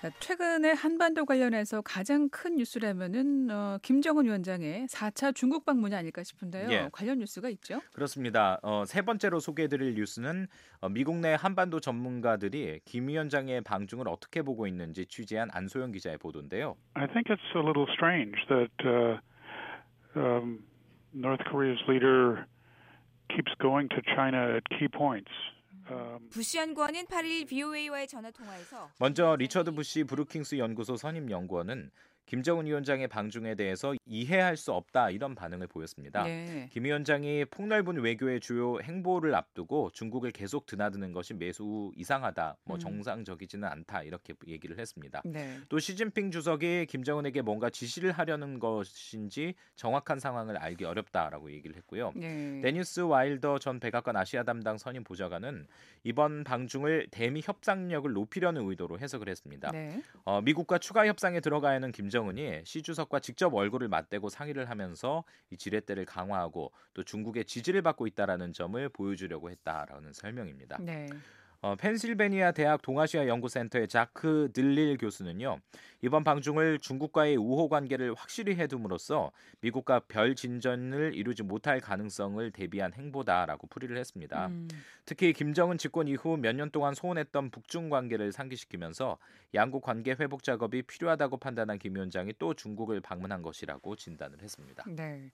자, 0.00 0.08
최근에 0.18 0.72
한반도 0.72 1.26
관련해서 1.26 1.82
가장 1.82 2.30
큰 2.30 2.56
뉴스라면은 2.56 3.50
어, 3.50 3.78
김정은 3.82 4.24
위원장의 4.24 4.86
4차 4.86 5.34
중국 5.34 5.66
방문이 5.66 5.94
아닐까 5.94 6.22
싶은데요. 6.22 6.70
예. 6.70 6.88
관련 6.90 7.18
뉴스가 7.18 7.50
있죠? 7.50 7.82
그렇습니다. 7.92 8.58
어, 8.62 8.84
세 8.86 9.02
번째로 9.02 9.40
소개해드릴 9.40 9.96
뉴스는 9.96 10.46
어, 10.80 10.88
미국 10.88 11.16
내 11.16 11.36
한반도 11.38 11.80
전문가들이 11.80 12.80
김 12.86 13.08
위원장의 13.08 13.60
방중을 13.60 14.08
어떻게 14.08 14.40
보고 14.40 14.66
있는지 14.66 15.04
취재한 15.04 15.50
안소영 15.52 15.92
기자의 15.92 16.16
보도인데요. 16.16 16.76
I 16.94 17.06
think 17.06 17.28
it's 17.28 17.54
a 17.54 17.60
little 17.60 17.86
strange 17.92 18.38
that 18.48 18.72
uh, 18.88 19.20
um, 20.16 20.64
North 21.12 21.42
Korea's 21.50 21.80
leader 21.88 22.46
keeps 23.28 23.52
going 23.60 23.88
to 23.90 24.02
China 24.14 24.56
at 24.56 24.62
key 24.70 24.88
points. 24.88 25.30
Um, 25.90 26.28
부시 26.30 26.58
연구원은 26.58 27.06
8일 27.06 27.50
VOA와의 27.50 28.06
전화 28.06 28.30
통화에서 28.30 28.90
먼저 29.00 29.34
리처드 29.34 29.72
부시 29.72 30.04
브루킹스 30.04 30.58
연구소 30.58 30.96
선임 30.96 31.30
연구원은 31.30 31.90
김정은 32.30 32.64
위원장의 32.64 33.08
방중에 33.08 33.56
대해서 33.56 33.92
이해할 34.06 34.56
수 34.56 34.70
없다 34.70 35.10
이런 35.10 35.34
반응을 35.34 35.66
보였습니다. 35.66 36.22
네. 36.22 36.68
김 36.70 36.84
위원장이 36.84 37.44
폭넓은 37.46 37.96
외교의 38.00 38.38
주요 38.38 38.78
행보를 38.80 39.34
앞두고 39.34 39.90
중국을 39.90 40.30
계속 40.30 40.64
드나드는 40.66 41.10
것이 41.10 41.34
매우 41.34 41.90
이상하다, 41.96 42.58
뭐 42.62 42.76
음. 42.76 42.78
정상적이지는 42.78 43.66
않다 43.66 44.04
이렇게 44.04 44.34
얘기를 44.46 44.78
했습니다. 44.78 45.22
네. 45.24 45.58
또 45.68 45.80
시진핑 45.80 46.30
주석이 46.30 46.86
김정은에게 46.86 47.42
뭔가 47.42 47.68
지시를 47.68 48.12
하려는 48.12 48.60
것인지 48.60 49.54
정확한 49.74 50.20
상황을 50.20 50.56
알기 50.56 50.84
어렵다라고 50.84 51.50
얘기를 51.50 51.74
했고요. 51.78 52.12
네. 52.14 52.60
데니스 52.60 53.00
와일더 53.00 53.58
전 53.58 53.80
백악관 53.80 54.14
아시아 54.14 54.44
담당 54.44 54.78
선임 54.78 55.02
보좌관은 55.02 55.66
이번 56.04 56.44
방중을 56.44 57.08
대미 57.10 57.42
협상력을 57.42 58.12
높이려는 58.12 58.68
의도로 58.68 59.00
해석을 59.00 59.28
했습니다. 59.28 59.72
네. 59.72 60.00
어, 60.22 60.40
미국과 60.40 60.78
추가 60.78 61.08
협상에 61.08 61.40
들어가야 61.40 61.74
하는 61.74 61.90
김정은 61.90 62.19
이 62.28 62.62
시 62.64 62.82
주석과 62.82 63.20
직접 63.20 63.54
얼굴을 63.54 63.88
맞대고 63.88 64.28
상의를 64.28 64.68
하면서 64.70 65.24
이 65.50 65.56
지렛대를 65.56 66.04
강화하고 66.04 66.72
또 66.94 67.02
중국의 67.04 67.44
지지를 67.46 67.82
받고 67.82 68.06
있다라는 68.06 68.52
점을 68.52 68.88
보여주려고 68.90 69.50
했다라는 69.50 70.12
설명입니다. 70.12 70.78
네. 70.80 71.08
어, 71.62 71.76
펜실베니아 71.76 72.52
대학 72.52 72.80
동아시아 72.80 73.26
연구센터의 73.26 73.86
자크 73.86 74.48
들릴 74.54 74.96
교수는요 74.96 75.60
이번 76.00 76.24
방중을 76.24 76.78
중국과의 76.78 77.36
우호 77.36 77.68
관계를 77.68 78.14
확실히 78.14 78.54
해둠으로써 78.54 79.30
미국과 79.60 80.00
별 80.08 80.34
진전을 80.34 81.14
이루지 81.14 81.42
못할 81.42 81.78
가능성을 81.80 82.50
대비한 82.52 82.94
행보다라고 82.94 83.66
풀이를 83.66 83.98
했습니다. 83.98 84.46
음, 84.46 84.68
특히 85.04 85.34
김정은 85.34 85.76
집권 85.76 86.08
이후 86.08 86.38
몇 86.38 86.54
년 86.54 86.70
동안 86.70 86.94
소원했던 86.94 87.50
북중 87.50 87.90
관계를 87.90 88.32
상기시키면서 88.32 89.18
양국 89.52 89.82
관계 89.82 90.12
회복 90.12 90.42
작업이 90.42 90.80
필요하다고 90.82 91.36
판단한 91.36 91.78
김 91.78 91.94
위원장이 91.96 92.32
또 92.38 92.54
중국을 92.54 93.02
방문한 93.02 93.42
것이라고 93.42 93.96
진단을 93.96 94.40
했습니다. 94.40 94.84
네. 94.88 95.30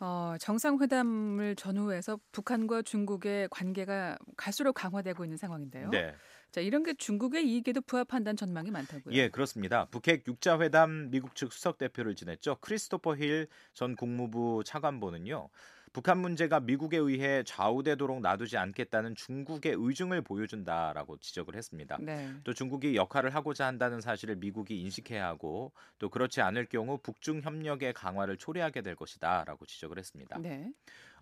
어, 0.00 0.34
정상회담을 0.40 1.56
전후해서 1.56 2.18
북한과 2.32 2.82
중국의 2.82 3.48
관계가 3.50 4.18
갈수록 4.36 4.74
강화되고 4.74 5.24
있는 5.24 5.36
상황인데요. 5.36 5.88
네. 5.90 6.14
자, 6.50 6.60
이런 6.60 6.82
게 6.82 6.94
중국의 6.94 7.48
이익에도 7.48 7.80
부합한다는 7.80 8.36
전망이 8.36 8.70
많다고요. 8.70 9.14
예, 9.14 9.28
그렇습니다. 9.28 9.86
북핵 9.86 10.24
6자 10.24 10.60
회담 10.60 11.10
미국 11.10 11.34
측 11.36 11.52
수석 11.52 11.78
대표를 11.78 12.14
지냈죠. 12.14 12.56
크리스토퍼 12.60 13.16
힐 13.16 13.48
전 13.72 13.96
국무부 13.96 14.62
차관보는요. 14.64 15.48
북한 15.94 16.18
문제가 16.18 16.58
미국에 16.58 16.96
의해 16.96 17.44
좌우되도록 17.44 18.20
놔두지 18.20 18.58
않겠다는 18.58 19.14
중국의 19.14 19.76
의중을 19.78 20.22
보여준다라고 20.22 21.18
지적을 21.18 21.54
했습니다. 21.54 21.98
네. 22.00 22.34
또 22.42 22.52
중국이 22.52 22.96
역할을 22.96 23.32
하고자 23.32 23.64
한다는 23.64 24.00
사실을 24.00 24.34
미국이 24.34 24.80
인식해야 24.80 25.24
하고 25.24 25.72
또 26.00 26.08
그렇지 26.10 26.40
않을 26.40 26.66
경우 26.66 26.98
북중 26.98 27.42
협력의 27.42 27.92
강화를 27.92 28.36
초래하게 28.38 28.82
될 28.82 28.96
것이다라고 28.96 29.66
지적을 29.66 29.96
했습니다. 29.96 30.36
네. 30.40 30.72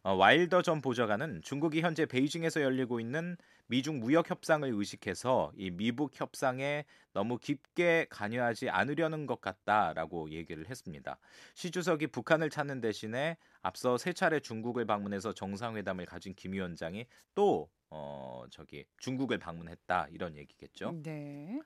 어, 0.04 0.14
와일더 0.14 0.62
전 0.62 0.80
보좌관은 0.80 1.42
중국이 1.42 1.80
현재 1.80 2.06
베이징에서 2.06 2.60
열리고 2.60 2.98
있는 2.98 3.36
미중 3.68 4.00
무역 4.00 4.30
협상을 4.30 4.68
의식해서 4.68 5.52
이 5.56 5.70
미북 5.70 6.18
협상에 6.20 6.84
너무 7.12 7.38
깊게 7.38 8.06
관여하지 8.10 8.68
않으려는 8.68 9.26
것 9.26 9.40
같다라고 9.40 10.30
얘기를 10.30 10.68
했습니다. 10.68 11.18
시 11.54 11.70
주석이 11.70 12.08
북한을 12.08 12.50
찾는 12.50 12.80
대신에 12.80 13.36
앞서 13.60 13.96
세 13.96 14.12
차례 14.12 14.40
중국을 14.40 14.86
방문해서 14.86 15.34
정상회담을 15.34 16.06
가진 16.06 16.34
김 16.34 16.52
위원장이 16.52 17.06
또 17.36 17.70
어, 17.90 18.44
저기 18.50 18.84
중국을 18.98 19.38
방문했다 19.38 20.08
이런 20.10 20.36
얘기겠죠. 20.36 20.98
네. 21.02 21.60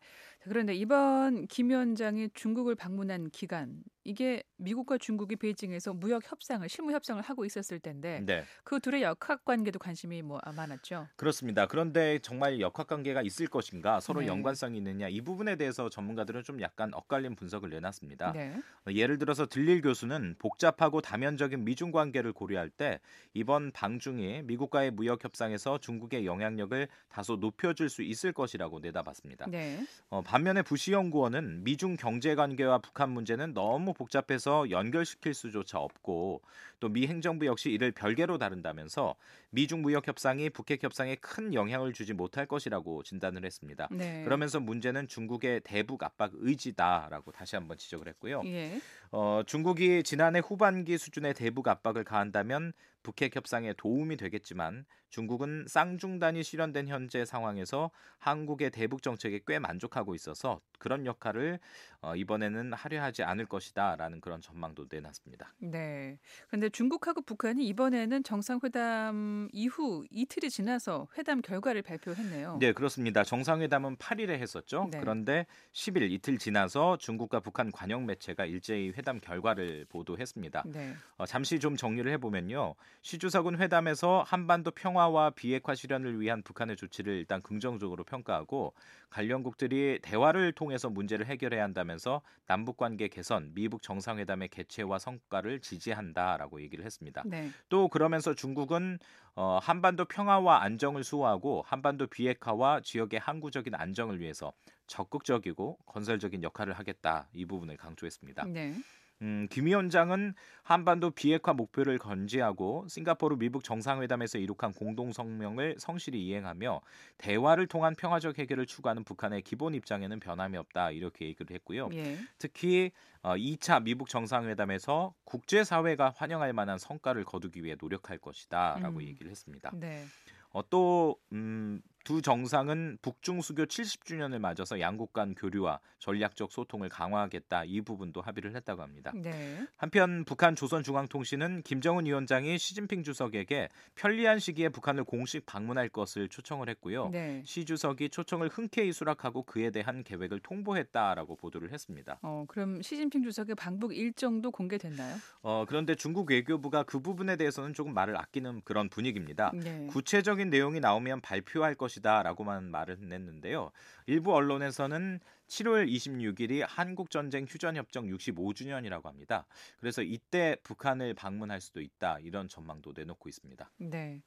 자, 0.47 0.49
그런데 0.49 0.75
이번 0.75 1.49
김 1.49 1.71
위원장이 1.71 2.31
중국을 2.33 2.77
방문한 2.77 3.31
기간 3.31 3.83
이게 4.07 4.45
미국과 4.59 4.99
중국이 4.99 5.35
베이징에서 5.35 5.93
무역 5.93 6.31
협상을 6.31 6.67
실무 6.69 6.93
협상을 6.93 7.21
하고 7.21 7.45
있었을 7.45 7.81
텐데 7.81 8.23
네. 8.25 8.45
그 8.63 8.79
둘의 8.79 9.03
역학 9.03 9.45
관계도 9.45 9.81
관심이 9.81 10.23
뭐 10.23 10.41
많았죠. 10.55 11.09
그렇습니다. 11.17 11.67
그런데 11.67 12.21
정말 12.21 12.61
역학 12.61 12.87
관계가 12.87 13.23
있을 13.23 13.49
것인가, 13.49 13.99
서로 13.99 14.21
네. 14.21 14.29
연관성이 14.29 14.79
있느냐 14.79 15.09
이 15.09 15.21
부분에 15.21 15.57
대해서 15.57 15.91
전문가들은 15.91 16.45
좀 16.45 16.61
약간 16.61 16.95
엇갈린 16.95 17.35
분석을 17.35 17.69
내놨습니다. 17.71 18.33
네. 18.33 18.55
어, 18.87 18.93
예를 18.93 19.19
들어서 19.19 19.47
들릴 19.47 19.83
교수는 19.83 20.37
복잡하고 20.39 21.01
다면적인 21.01 21.65
미중 21.65 21.91
관계를 21.91 22.33
고려할 22.33 22.71
때 22.71 23.01
이번 23.35 23.73
방중이 23.73 24.43
미국과의 24.45 24.93
무역 24.93 25.25
협상에서 25.25 25.79
중국의 25.79 26.27
영향력을 26.27 26.87
다소 27.09 27.37
높여줄 27.37 27.91
수 27.91 28.03
있을 28.03 28.33
것이라고 28.33 28.79
내다봤습니다. 28.79 29.47
네. 29.51 29.85
어, 30.11 30.23
반면에 30.37 30.61
부시 30.61 30.93
연구원은 30.93 31.65
미중 31.65 31.97
경제 31.97 32.35
관계와 32.35 32.81
북한 32.81 33.09
문제는 33.09 33.55
너무 33.55 33.95
복잡해서 33.95 34.69
연결시킬 34.69 35.33
수조차 35.33 35.79
없고 35.79 36.43
또 36.79 36.89
미 36.91 37.07
행정부 37.07 37.47
역시 37.47 37.71
이를 37.71 37.91
별개로 37.91 38.37
다룬다면서 38.37 39.15
미중 39.49 39.81
무역 39.81 40.07
협상이 40.07 40.51
북핵 40.51 40.85
협상에 40.85 41.15
큰 41.17 41.55
영향을 41.55 41.95
주지 41.95 42.13
못할 42.13 42.45
것이라고 42.45 43.03
진단을 43.03 43.47
했습니다. 43.47 43.89
네. 43.91 44.25
그러면서 44.25 44.61
문제는 44.61 45.09
중국의 45.09 45.63
대북 45.65 46.03
압박 46.03 46.33
의지다라고 46.35 47.33
다시 47.33 47.57
한번 47.57 47.79
지적을 47.79 48.07
했고요. 48.09 48.43
예. 48.45 48.79
어, 49.13 49.43
중국이 49.47 50.03
지난해 50.03 50.41
후반기 50.41 50.99
수준의 50.99 51.33
대북 51.33 51.67
압박을 51.67 52.05
가한다면 52.05 52.75
북핵 53.07 53.37
협상에 53.37 53.73
도움이 53.73 54.17
되겠지만 54.17 54.85
중국은 55.11 55.67
쌍중단이 55.69 56.43
실현된 56.43 56.89
현재 56.89 57.25
상황에서 57.25 57.93
한국의 58.19 58.73
대북 58.73 59.01
정책에 59.01 59.39
꽤 59.47 59.61
만족하고 59.61 60.17
있어서 60.17 60.61
그런 60.81 61.07
역할을 61.07 61.61
어, 62.01 62.15
이번에는 62.15 62.73
하려 62.73 63.03
하지 63.03 63.23
않을 63.23 63.47
것이다라는 63.47 64.21
그런 64.21 64.41
전망도 64.41 64.87
내놨습니다. 64.91 65.55
네. 65.59 66.19
그런데 66.49 66.69
중국하고 66.69 67.23
북한이 67.23 67.67
이번에는 67.67 68.23
정상회담 68.23 69.49
이후 69.53 70.05
이틀이 70.11 70.51
지나서 70.51 71.09
회담 71.17 71.41
결과를 71.41 71.83
발표했네요. 71.83 72.59
네, 72.61 72.73
그렇습니다. 72.73 73.25
정상회담은 73.25 73.97
8일에 73.97 74.31
했었죠. 74.31 74.89
네. 74.91 75.01
그런데 75.01 75.47
10일 75.73 76.11
이틀 76.11 76.39
지나서 76.39 76.99
중국과 76.99 77.41
북한 77.41 77.71
관영 77.71 78.07
매체가 78.07 78.45
일제히 78.45 78.91
회담 78.91 79.21
결과를 79.21 79.87
보도했습니다. 79.89 80.65
네. 80.67 80.95
어, 81.17 81.27
잠시 81.27 81.59
좀 81.59 81.77
정리를 81.77 82.11
해보면요. 82.13 82.75
시 83.03 83.19
주석은 83.19 83.59
회담에서 83.59 84.23
한반도 84.27 84.71
평화와 84.71 85.31
비핵화 85.31 85.75
실현을 85.75 86.21
위한 86.21 86.43
북한의 86.43 86.77
조치를 86.77 87.15
일단 87.15 87.43
긍정적으로 87.43 88.05
평가하고 88.05 88.75
관련국들이 89.11 90.01
대화를 90.03 90.53
통해서 90.53 90.91
문제를 90.91 91.27
해결해야 91.27 91.63
한다 91.63 91.85
면서 91.87 92.23
남북 92.47 92.77
관계 92.77 93.09
개선, 93.09 93.53
미북 93.55 93.83
정상회담의 93.83 94.49
개최와 94.49 94.99
성과를 94.99 95.61
지지한다라고 95.61 96.61
얘기를 96.61 96.85
했습니다. 96.85 97.23
네. 97.27 97.51
또 97.69 97.89
그러면서 97.89 98.35
중국은 98.35 98.99
어, 99.35 99.59
한반도 99.63 100.05
평화와 100.05 100.63
안정을 100.63 101.05
수호하고 101.05 101.63
한반도 101.67 102.07
비핵화와 102.07 102.81
지역의 102.83 103.21
항구적인 103.21 103.75
안정을 103.75 104.21
위해서 104.21 104.53
적극적이고 104.87 105.79
건설적인 105.87 106.43
역할을 106.43 106.75
하겠다 106.75 107.29
이 107.33 107.45
부분을 107.45 107.77
강조했습니다. 107.77 108.45
네. 108.47 108.75
음, 109.23 109.47
김 109.51 109.67
위원장은 109.67 110.35
한반도 110.63 111.11
비핵화 111.11 111.53
목표를 111.53 111.99
건지하고 111.99 112.87
싱가포르 112.89 113.37
미북 113.37 113.65
정상회담에서 113.65 114.39
이룩한 114.39 114.75
공동 114.75 115.13
성명을 115.13 115.77
성실히 115.79 116.27
이행하며 116.27 116.81
대화를 117.19 117.67
통한 117.67 117.95
평화적 117.95 118.39
해결을 118.39 118.67
추구하는 118.67 119.05
북한의 119.05 119.43
기본 119.43 119.75
입장에는 119.75 120.21
변함이 120.21 120.59
없다 120.59 120.91
이렇게 120.91 121.27
얘기를 121.27 121.55
했고요. 121.55 121.89
예. 121.95 122.19
특히 122.39 122.91
어, 123.23 123.35
2차 123.37 123.83
미북 123.83 124.09
정상회담에서 124.09 125.15
국제사회가 125.25 126.13
환영할 126.15 126.53
만한 126.53 126.79
성과를 126.79 127.25
거두기 127.25 127.65
위해 127.65 127.77
노력할 127.81 128.19
것이다라고 128.19 128.99
음. 128.99 129.03
얘기를 129.03 129.31
했습니다. 129.31 129.71
네. 129.75 130.05
어, 130.51 130.69
또, 130.71 131.19
음, 131.33 131.83
두 132.07 132.23
정상은 132.23 132.99
북중 133.03 133.41
수교 133.41 133.65
70주년을 133.65 134.39
맞아서 134.39 134.79
양국 134.79 135.13
간 135.13 135.35
교류와 135.35 135.81
전략적 135.99 136.53
소통을 136.53 136.89
강화하겠다 136.89 137.65
이 137.65 137.81
부분도 137.81 138.21
합의를 138.21 138.55
했다고 138.55 138.81
합니다. 138.81 139.11
네. 139.13 139.67
한편 139.77 140.25
북한 140.25 140.55
조선중앙통신은 140.55 141.63
김정은 141.63 142.07
위원장이 142.07 142.59
시진핑 142.59 143.03
주석에게 143.03 143.71
편리한 143.97 144.39
시기에 144.39 144.69
북한을 144.69 145.03
공식 145.03 145.47
방문할 145.47 145.89
것을 145.89 146.29
초청을 146.29 146.69
했고요. 146.69 147.09
네. 147.09 147.43
시 147.45 147.65
주석이 147.65 148.11
초청을 148.11 148.51
흔쾌히 148.51 148.93
수락하고 148.93 149.43
그에 149.43 149.71
대한 149.71 150.05
계획을 150.05 150.39
통보했다라고 150.45 151.35
보도를 151.35 151.73
했습니다. 151.73 152.21
어, 152.23 152.45
그럼 152.47 152.83
시진핑 152.83 153.25
주석의 153.25 153.57
방북 153.57 153.97
일정도 153.97 154.53
공개됐나요? 154.53 155.17
어, 155.43 155.65
그런데 155.67 155.97
중국 155.97 156.31
외교부가 156.31 156.85
그 156.85 157.01
부분에 157.01 157.35
대해서는 157.35 157.75
조금 157.75 157.93
말을 157.95 158.17
아끼는 158.17 158.61
그런 158.65 158.89
분위기입니다. 158.89 159.51
네. 159.57 159.89
구체적인 159.89 160.51
내용이 160.51 160.79
나오면 160.79 161.21
발표할 161.21 161.75
것이 161.75 161.96
다라고만 162.03 162.71
말을 162.71 162.99
했는데요. 163.01 163.71
일부 164.07 164.35
언론에서는 164.35 165.21
7월 165.49 165.89
26일이 165.89 166.65
한국 166.67 167.11
전쟁 167.11 167.45
휴전 167.49 167.77
협정 167.77 168.07
65주년이라고 168.07 169.05
합니다. 169.05 169.47
그래서 169.79 170.03
이때 170.03 170.57
북한을 170.63 171.15
방문할 171.15 171.61
수도 171.61 171.81
있다 171.81 172.19
이런 172.21 172.49
전망도 172.49 172.93
내놓고 172.97 173.29
있습니다. 173.29 173.71
네. 173.79 174.23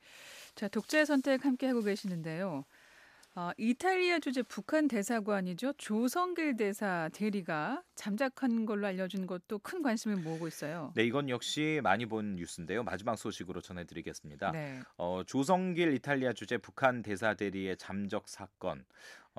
자, 0.56 0.68
독자의 0.68 1.06
선택 1.06 1.46
함께 1.46 1.68
하고 1.68 1.82
계시는데요. 1.82 2.66
어, 3.40 3.52
이탈리아 3.58 4.20
주재 4.20 4.42
북한 4.44 4.90
대사관이죠. 4.90 5.72
조성길 5.78 6.58
대사 6.58 7.10
대리가 7.14 7.82
잠적한 7.96 8.66
걸로 8.66 8.86
알려진 8.86 9.28
것도 9.28 9.60
큰 9.60 9.82
관심을 9.82 10.18
모으고 10.18 10.50
있어요. 10.50 10.92
네, 10.94 11.06
이건 11.06 11.30
역시 11.30 11.80
많이 11.82 12.06
본 12.06 12.36
뉴스인데요. 12.36 12.84
마지막 12.84 13.16
소식으로 13.16 13.62
전해드리겠습니다. 13.62 14.52
네. 14.52 14.82
어, 14.98 15.22
조성길 15.26 15.94
이탈리아 15.94 16.34
주재 16.34 16.58
북한 16.58 17.02
대사 17.02 17.34
대리의 17.34 17.78
잠적 17.78 18.28
사건. 18.28 18.84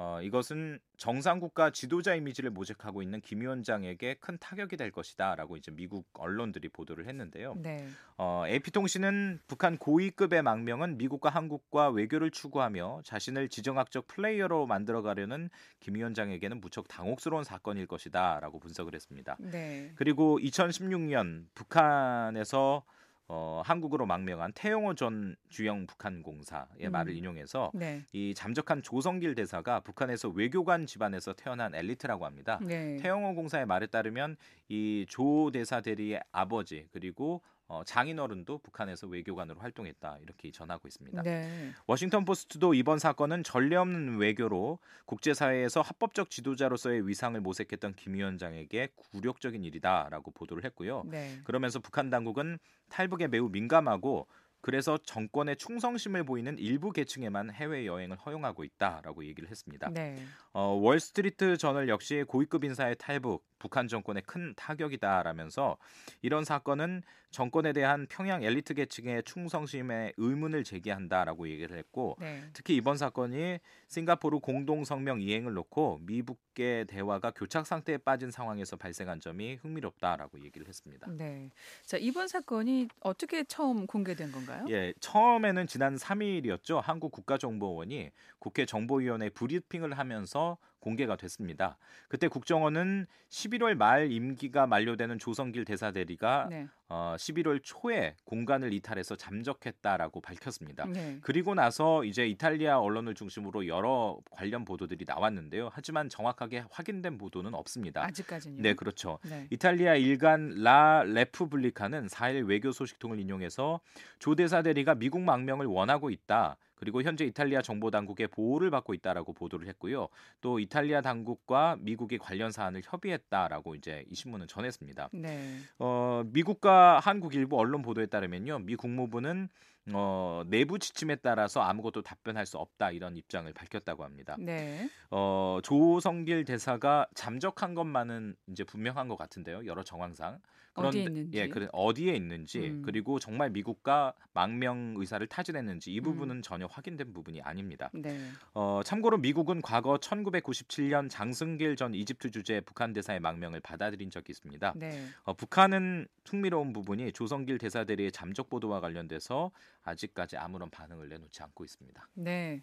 어, 0.03 0.19
이것은 0.23 0.79
정상국가 0.97 1.69
지도자 1.69 2.15
이미지를 2.15 2.49
모색하고 2.49 3.03
있는 3.03 3.21
김 3.21 3.43
위원장에게 3.43 4.15
큰 4.15 4.39
타격이 4.39 4.79
될 4.79 4.91
것이다라고 4.91 5.59
이제 5.59 5.71
미국 5.71 6.09
언론들이 6.15 6.71
보도를 6.71 7.07
했는데요. 7.07 7.55
네. 7.59 7.87
어, 8.17 8.45
AP통신은 8.47 9.41
북한 9.47 9.77
고위급의 9.77 10.41
망명은 10.41 10.97
미국과 10.97 11.29
한국과 11.29 11.91
외교를 11.91 12.31
추구하며 12.31 13.03
자신을 13.05 13.51
지정학적 13.51 14.07
플레이어로 14.07 14.65
만들어가려는 14.65 15.51
김 15.81 15.97
위원장에게는 15.97 16.63
무척 16.63 16.89
당혹스러운 16.89 17.45
사건일 17.45 17.87
것이다라고 17.87 18.59
분석을 18.59 18.95
했습니다. 18.95 19.37
네. 19.39 19.93
그리고 19.97 20.39
2016년 20.39 21.45
북한에서 21.55 22.85
어, 23.33 23.63
한국으로 23.65 24.07
망명한 24.07 24.53
태용호 24.55 24.95
전 24.97 25.37
주영 25.49 25.87
북한 25.87 26.21
공사의 26.21 26.87
음. 26.87 26.91
말을 26.91 27.15
인용해서 27.15 27.71
네. 27.75 28.03
이 28.13 28.35
잠적한 28.35 28.83
조성길 28.83 29.37
대사가 29.37 29.79
북한에서 29.79 30.31
외교관 30.31 30.87
집안에서 30.87 31.35
태어난 31.35 31.73
엘리트라고 31.73 32.27
합니다. 32.27 32.59
네. 32.61 32.97
태영호 32.97 33.37
공사의 33.37 33.67
말에 33.67 33.87
따르면 33.87 34.37
이 34.69 35.07
조 35.09 35.51
대사 35.53 35.81
대리의 35.81 36.21
아버지 36.33 36.87
그리고 36.91 37.41
어, 37.71 37.85
장인어른도 37.85 38.59
북한에서 38.59 39.07
외교관으로 39.07 39.61
활동했다 39.61 40.19
이렇게 40.23 40.51
전하고 40.51 40.89
있습니다. 40.89 41.23
네. 41.23 41.71
워싱턴 41.87 42.25
포스트도 42.25 42.75
이번 42.75 42.99
사건은 42.99 43.45
전례 43.45 43.77
없는 43.77 44.19
외교로 44.19 44.81
국제사회에서 45.05 45.81
합법적 45.81 46.31
지도자로서의 46.31 47.07
위상을 47.07 47.41
모색했던 47.41 47.95
김 47.95 48.15
위원장에게 48.15 48.89
굴욕적인 48.97 49.65
일이다라고 49.65 50.33
보도를 50.33 50.65
했고요. 50.65 51.05
네. 51.07 51.39
그러면서 51.45 51.79
북한 51.79 52.11
당국은 52.11 52.59
탈북에 52.89 53.29
매우 53.29 53.49
민감하고 53.49 54.27
그래서 54.61 54.99
정권의 54.99 55.57
충성심을 55.57 56.25
보이는 56.25 56.59
일부 56.59 56.91
계층에만 56.91 57.53
해외 57.53 57.87
여행을 57.87 58.17
허용하고 58.17 58.65
있다라고 58.65 59.25
얘기를 59.25 59.49
했습니다. 59.49 59.91
네. 59.91 60.19
어, 60.53 60.73
월스트리트 60.73 61.57
저널 61.57 61.89
역시 61.89 62.25
고위급 62.27 62.65
인사의 62.65 62.97
탈북, 62.99 63.45
북한 63.61 63.87
정권의 63.87 64.25
큰 64.27 64.55
타격이다라면서 64.57 65.77
이런 66.23 66.45
사건은 66.45 67.03
정권에 67.31 67.73
대한 67.73 68.09
평양 68.09 68.43
엘리트 68.43 68.75
계층의 68.75 69.23
충성심에 69.23 70.15
의문을 70.17 70.65
제기한다라고 70.65 71.49
얘기를 71.49 71.79
했고 71.79 72.17
네. 72.19 72.43
특히 72.53 72.75
이번 72.75 72.97
사건이 72.97 73.59
싱가포르 73.87 74.41
공동 74.41 74.83
성명 74.83 75.21
이행을 75.21 75.53
놓고 75.53 76.01
미북의 76.03 76.87
대화가 76.87 77.31
교착 77.31 77.67
상태에 77.69 77.99
빠진 77.99 78.33
상황에서 78.33 78.77
발생한 78.77 79.21
점이 79.21 79.57
흥미롭다라고 79.57 80.41
얘기를 80.43 80.67
했습니다. 80.67 81.09
네. 81.11 81.51
자, 81.85 81.99
이번 81.99 82.27
사건이 82.27 82.89
어떻게 83.01 83.45
처음 83.45 83.87
공개된 83.87 84.33
건가요? 84.33 84.65
예, 84.71 84.93
처음에는 84.99 85.69
지난 85.69 85.97
3일이었죠. 85.97 86.81
한국 86.83 87.13
국가정보원이 87.13 88.11
국회 88.41 88.67
정보위원회 88.67 89.29
브리핑을 89.29 89.97
하면서 89.99 90.59
공개가 90.81 91.17
됐습니다. 91.17 91.77
그때 92.09 92.27
국정원은 92.29 93.07
11월 93.29 93.75
말 93.75 94.11
임기가 94.11 94.67
만료되는 94.67 95.19
조성길 95.19 95.65
대사 95.65 95.93
대리가 95.93 96.47
네. 96.51 96.67
어, 96.89 97.15
11월 97.17 97.61
초에 97.63 98.17
공간을 98.25 98.73
이탈해서 98.73 99.15
잠적했다라고 99.15 100.21
밝혔습니다. 100.21 100.87
네. 100.87 101.19
그리고 101.21 101.55
나서 101.55 102.05
이제 102.05 102.27
이탈리아 102.27 102.81
언론을 102.81 103.15
중심으로 103.15 103.69
여러 103.69 104.19
관련 104.33 104.65
보도들이 104.65 105.05
나왔는데요. 105.07 105.71
하지만 105.73 106.09
정확하게 106.09 106.65
확인된 106.71 107.19
보도는 107.19 107.55
없습니다. 107.55 108.05
아직까지는요. 108.05 108.63
네, 108.63 108.75
그렇죠. 108.75 109.19
네. 109.23 109.47
이탈리아 109.51 109.95
일간 109.95 110.63
라 110.63 111.05
레푸블리카는 111.05 112.09
4일 112.09 112.49
외교 112.49 112.73
소식통을 112.73 113.21
인용해서 113.21 113.81
조 114.19 114.35
대사 114.35 114.63
대리가 114.63 114.95
미국 114.97 115.21
망명을 115.21 115.67
원하고 115.67 116.11
있다. 116.11 116.57
그리고 116.81 117.03
현재 117.03 117.27
이탈리아 117.27 117.61
정보 117.61 117.91
당국의 117.91 118.29
보호를 118.29 118.71
받고 118.71 118.95
있다라고 118.95 119.35
보도를 119.35 119.69
했고요. 119.69 120.09
또 120.41 120.59
이탈리아 120.59 121.03
당국과 121.03 121.77
미국이 121.79 122.17
관련 122.17 122.51
사안을 122.51 122.81
협의했다라고 122.83 123.75
이제 123.75 124.05
이 124.09 124.15
신문은 124.15 124.49
전했습니다. 124.49 125.11
네. 125.13 125.59
어, 125.79 126.23
미국과 126.25 126.99
한국 126.99 127.35
일부 127.35 127.59
언론 127.59 127.83
보도에 127.83 128.07
따르면요. 128.07 128.61
미 128.61 128.77
국무부는 128.77 129.51
어, 129.93 130.43
내부 130.47 130.79
지침에 130.79 131.17
따라서 131.17 131.61
아무것도 131.61 132.01
답변할 132.01 132.47
수 132.47 132.57
없다 132.57 132.93
이런 132.93 133.17
입장을 133.17 133.53
밝혔다고 133.53 134.03
합니다. 134.03 134.37
네. 134.39 134.89
어, 135.11 135.59
조성길 135.63 136.45
대사가 136.47 137.07
잠적한 137.15 137.75
것만은 137.75 138.37
이제 138.49 138.65
분명한 138.65 139.09
것 139.09 139.17
같은데요. 139.17 139.67
여러 139.67 139.83
정황상. 139.83 140.39
어디에 140.75 141.03
있는지. 141.03 141.39
예, 141.39 141.49
그래 141.49 141.69
어디에 141.73 142.15
있는지 142.15 142.59
음. 142.61 142.83
그리고 142.85 143.19
정말 143.19 143.51
미국과 143.51 144.15
망명 144.33 144.95
의사를 144.97 145.25
타진했는지 145.27 145.93
이 145.93 145.99
음. 145.99 146.05
부분은 146.05 146.43
전혀 146.43 146.67
확인된 146.67 147.13
부분이 147.13 147.43
아닙니다. 147.43 147.91
네. 147.93 148.19
어, 148.55 148.81
참고로 148.85 149.19
미국은 149.19 149.61
과거 149.63 149.97
1997년 149.97 151.11
장승길 151.11 151.77
전 151.77 151.95
이집트 151.95 152.31
주재 152.31 152.61
북한 152.61 152.93
대사의 152.93 153.21
망명을 153.21 153.61
받아들인 153.61 154.11
적이 154.11 154.31
있습니다. 154.31 154.75
네. 154.77 155.07
어, 155.25 155.35
북한은 155.35 156.07
흥미로운 156.25 156.73
부분이 156.73 157.13
조성길 157.13 157.59
대사 157.59 157.85
대리의 157.85 158.13
잠적 158.13 158.49
보도와 158.49 158.81
관련돼서 158.81 159.51
아직까지 159.83 160.37
아무런 160.37 160.71
반응을 160.71 161.09
내놓지 161.09 161.43
않고 161.43 161.65
있습니다. 161.65 162.09
네. 162.15 162.63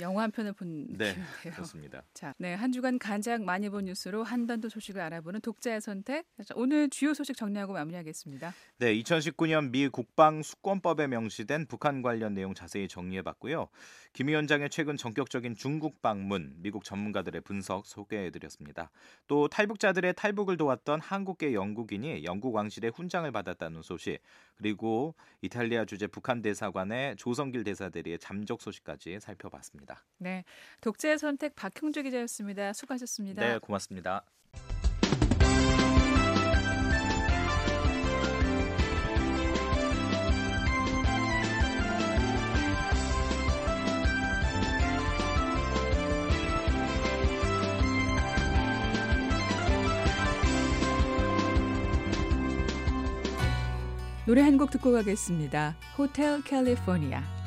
영화 0.00 0.22
한 0.22 0.30
편을 0.30 0.52
본 0.52 0.86
네, 0.88 1.12
느낌인데요. 1.12 1.52
그렇습니다. 1.54 2.02
자, 2.14 2.34
네, 2.38 2.54
한 2.54 2.72
주간 2.72 2.98
가장 2.98 3.44
많이 3.44 3.68
본 3.68 3.84
뉴스로 3.86 4.22
한반도 4.22 4.68
소식을 4.68 5.00
알아보는 5.00 5.40
독자의 5.40 5.80
선택. 5.80 6.24
자, 6.44 6.54
오늘 6.56 6.88
주요 6.88 7.14
소식 7.14 7.36
정리하고 7.36 7.72
마무리하겠습니다. 7.72 8.54
네, 8.78 8.94
2019년 8.94 9.70
미 9.70 9.88
국방 9.88 10.42
수권법에 10.42 11.06
명시된 11.06 11.66
북한 11.66 12.02
관련 12.02 12.34
내용 12.34 12.54
자세히 12.54 12.88
정리해봤고요. 12.88 13.68
김 14.12 14.28
위원장의 14.28 14.70
최근 14.70 14.96
전격적인 14.96 15.54
중국 15.54 16.02
방문, 16.02 16.54
미국 16.58 16.84
전문가들의 16.84 17.40
분석 17.42 17.86
소개해드렸습니다. 17.86 18.90
또 19.26 19.48
탈북자들의 19.48 20.14
탈북을 20.14 20.56
도왔던 20.56 21.00
한국계 21.00 21.54
영국인이 21.54 22.24
영국 22.24 22.54
왕실의 22.54 22.92
훈장을 22.94 23.30
받았다는 23.30 23.82
소식, 23.82 24.18
그리고 24.56 25.14
이탈리아 25.40 25.84
주재 25.84 26.06
북한 26.06 26.42
대사관의 26.42 27.16
조성길 27.16 27.64
대사 27.64 27.88
대리의 27.88 28.18
잠적 28.18 28.60
소식까지 28.60 29.18
살펴봤습니다. 29.20 29.81
네, 30.18 30.44
독자의 30.80 31.18
선택 31.18 31.54
박형주 31.56 32.02
기자였습니다. 32.02 32.72
수고하셨습니다. 32.72 33.42
네, 33.46 33.58
고맙습니다. 33.58 34.24
노래 54.24 54.40
한 54.42 54.56
곡 54.56 54.70
듣고 54.70 54.92
가겠습니다. 54.92 55.74
호텔 55.98 56.42
캘리포니아. 56.44 57.41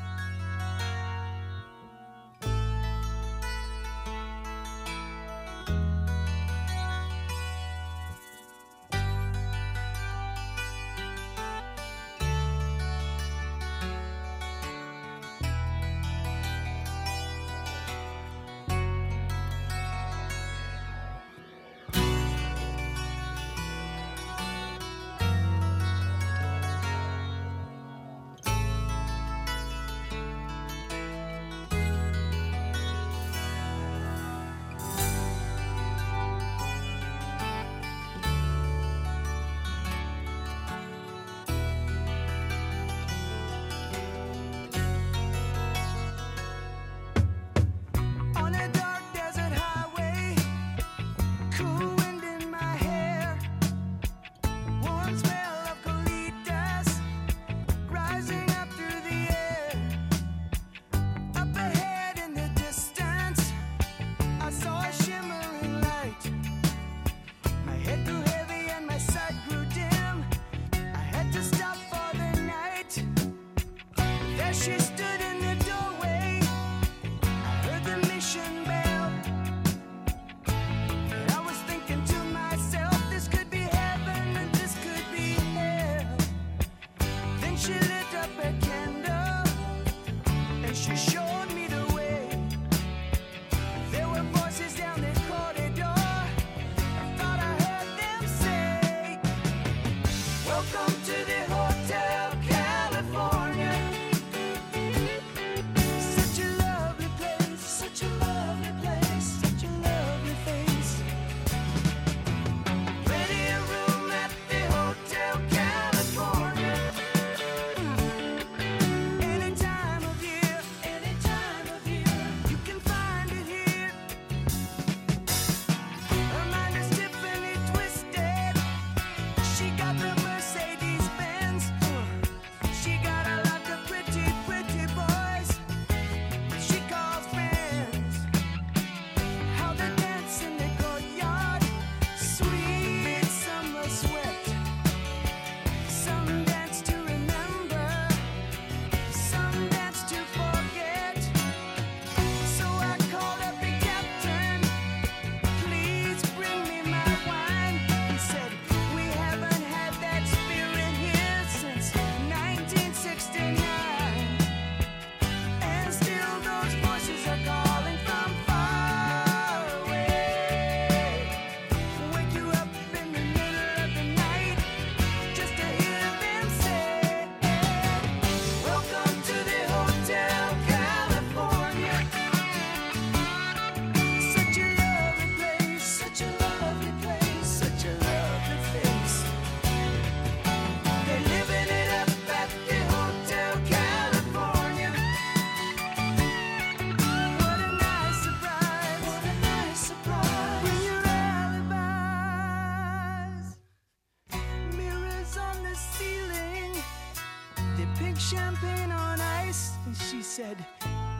Drink 207.98 208.18
champagne 208.18 208.90
on 208.90 209.20
ice. 209.20 209.72
And 209.86 209.96
she 209.96 210.22
said, 210.22 210.56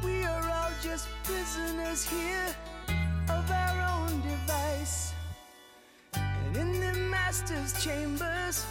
We 0.04 0.24
are 0.24 0.48
all 0.50 0.70
just 0.82 1.08
prisoners 1.24 2.04
here 2.04 2.54
of 3.28 3.50
our 3.50 3.80
own 3.94 4.20
device. 4.20 5.12
And 6.14 6.56
in 6.56 6.80
the 6.80 6.98
master's 7.10 7.72
chambers, 7.82 8.64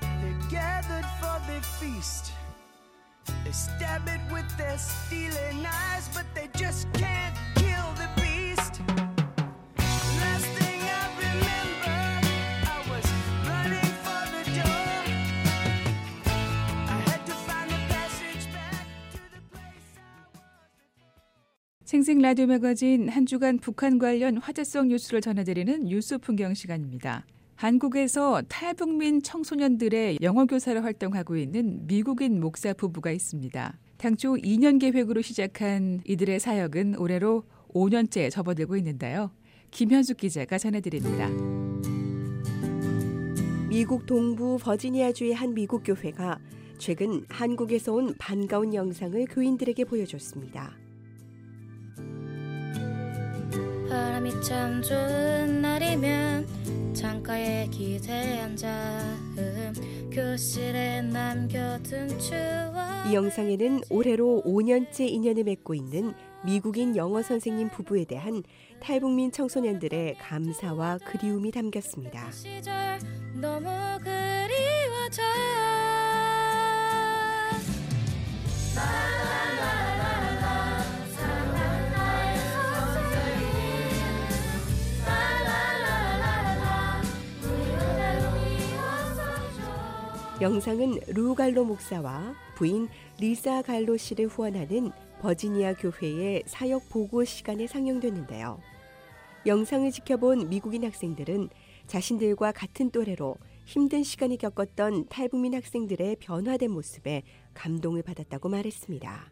they're 0.00 0.50
gathered 0.50 1.06
for 1.20 1.40
the 1.46 1.60
feast. 1.78 2.32
They 3.44 3.52
stab 3.52 4.06
it 4.06 4.20
with 4.32 4.48
their 4.56 4.78
steely 4.78 5.62
knives, 5.62 6.08
but 6.14 6.26
they 6.34 6.48
just 6.56 6.92
can't 6.94 7.36
생생 21.90 22.20
라디오 22.20 22.46
매거진 22.46 23.08
한 23.08 23.26
주간 23.26 23.58
북한 23.58 23.98
관련 23.98 24.36
화제성 24.36 24.86
뉴스를 24.90 25.20
전해드리는 25.20 25.86
뉴스 25.86 26.18
풍경 26.18 26.54
시간입니다. 26.54 27.26
한국에서 27.56 28.42
탈북민 28.48 29.20
청소년들의 29.20 30.18
영어 30.22 30.44
교사로 30.44 30.82
활동하고 30.82 31.36
있는 31.36 31.84
미국인 31.88 32.38
목사 32.38 32.72
부부가 32.74 33.10
있습니다. 33.10 33.76
당초 33.96 34.34
2년 34.34 34.80
계획으로 34.80 35.20
시작한 35.20 36.00
이들의 36.04 36.38
사역은 36.38 36.94
올해로 36.96 37.42
5년째 37.74 38.30
접어들고 38.30 38.76
있는데요. 38.76 39.32
김현숙 39.72 40.18
기자가 40.18 40.58
전해드립니다. 40.58 41.28
미국 43.68 44.06
동부 44.06 44.58
버지니아주의 44.62 45.34
한 45.34 45.54
미국 45.54 45.82
교회가 45.82 46.38
최근 46.78 47.24
한국에서 47.28 47.94
온 47.94 48.14
반가운 48.16 48.74
영상을 48.74 49.26
교인들에게 49.28 49.86
보여줬습니다. 49.86 50.79
바람이 53.90 54.40
참 54.40 54.80
좋은 54.80 55.60
날이면 55.60 56.94
창가에 56.94 57.66
기대 57.72 58.38
앉아 58.38 58.68
음, 59.36 60.10
교실에 60.12 61.02
남겨둔 61.02 62.16
추억 62.20 63.08
이 63.08 63.14
영상에는 63.14 63.80
올해로 63.90 64.42
5년째 64.46 65.00
인연을 65.08 65.42
맺고 65.42 65.74
있는 65.74 66.14
미국인 66.44 66.94
영어 66.94 67.20
선생님 67.20 67.70
부부에 67.70 68.04
대한 68.04 68.44
탈북민 68.80 69.32
청소년들의 69.32 70.18
감사와 70.18 70.98
그리움이 70.98 71.50
담겼습니다. 71.50 72.30
시절 72.30 73.00
너무 73.34 73.68
그리워져 74.04 75.22
영상은 90.40 90.98
루 91.08 91.34
갈로 91.34 91.66
목사와 91.66 92.34
부인 92.54 92.88
리사 93.18 93.60
갈로 93.60 93.98
씨를 93.98 94.26
후원하는 94.28 94.90
버지니아 95.20 95.74
교회의 95.74 96.44
사역 96.46 96.88
보고 96.88 97.24
시간에 97.26 97.66
상영됐는데요. 97.66 98.58
영상을 99.44 99.90
지켜본 99.90 100.48
미국인 100.48 100.84
학생들은 100.84 101.50
자신들과 101.86 102.52
같은 102.52 102.90
또래로 102.90 103.36
힘든 103.66 104.02
시간을 104.02 104.38
겪었던 104.38 105.08
탈북민 105.10 105.54
학생들의 105.54 106.16
변화된 106.16 106.70
모습에 106.70 107.22
감동을 107.52 108.02
받았다고 108.02 108.48
말했습니다. 108.48 109.30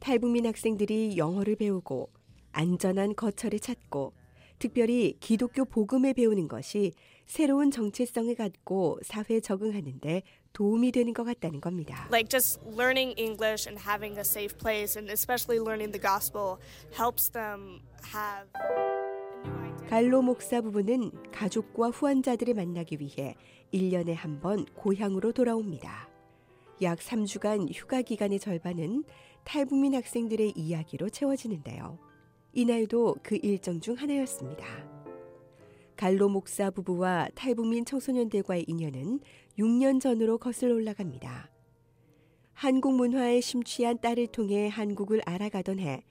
탈북민 0.00 0.44
학생들이 0.46 1.16
영어를 1.16 1.54
배우고 1.54 2.10
안전한 2.50 3.14
거처를 3.14 3.60
찾고 3.60 4.12
특별히 4.58 5.16
기독교 5.20 5.64
복음을 5.64 6.14
배우는 6.14 6.48
것이 6.48 6.92
새로운 7.26 7.70
정체성을 7.70 8.34
갖고 8.34 8.98
사회에 9.02 9.40
적응하는데 9.40 10.22
도움이 10.52 10.92
되는 10.92 11.12
것 11.14 11.24
같다는 11.24 11.60
겁니다. 11.60 12.06
like 12.12 12.28
just 12.28 12.60
learning 12.76 13.14
English 13.18 13.68
and 13.68 13.82
having 13.82 14.16
a 14.16 14.20
safe 14.20 14.56
place 14.58 14.96
and 14.98 15.10
especially 15.12 15.58
learning 15.60 15.90
the 15.92 16.00
gospel 16.00 16.58
helps 16.98 17.30
them 17.30 17.80
have. 18.14 18.48
갈로 19.88 20.22
목사 20.22 20.60
부부는 20.60 21.10
가족과 21.32 21.90
후원자들을 21.90 22.54
만나기 22.54 22.98
위해 23.00 23.34
1년에 23.72 24.14
한 24.14 24.40
번 24.40 24.64
고향으로 24.74 25.32
돌아옵니다. 25.32 26.08
약 26.82 26.98
3주간 26.98 27.68
휴가 27.72 28.02
기간의 28.02 28.38
절반은 28.40 29.04
탈북민 29.44 29.94
학생들의 29.94 30.52
이야기로 30.56 31.10
채워지는데요. 31.10 31.98
이날도 32.52 33.16
그 33.22 33.38
일정 33.42 33.80
중 33.80 33.94
하나였습니다. 33.94 34.93
갈로 35.96 36.28
목사 36.28 36.70
부부와 36.70 37.28
탈북민 37.34 37.84
청소년들과의 37.84 38.64
인연은 38.66 39.20
6년 39.58 40.00
전으로 40.00 40.38
거슬러 40.38 40.74
올라갑니다. 40.74 41.50
한국 42.52 42.94
문화에 42.94 43.40
심취한 43.40 44.00
딸을 44.00 44.28
통해 44.28 44.68
한국을 44.68 45.20
알아가던 45.24 45.78
해 45.78 46.04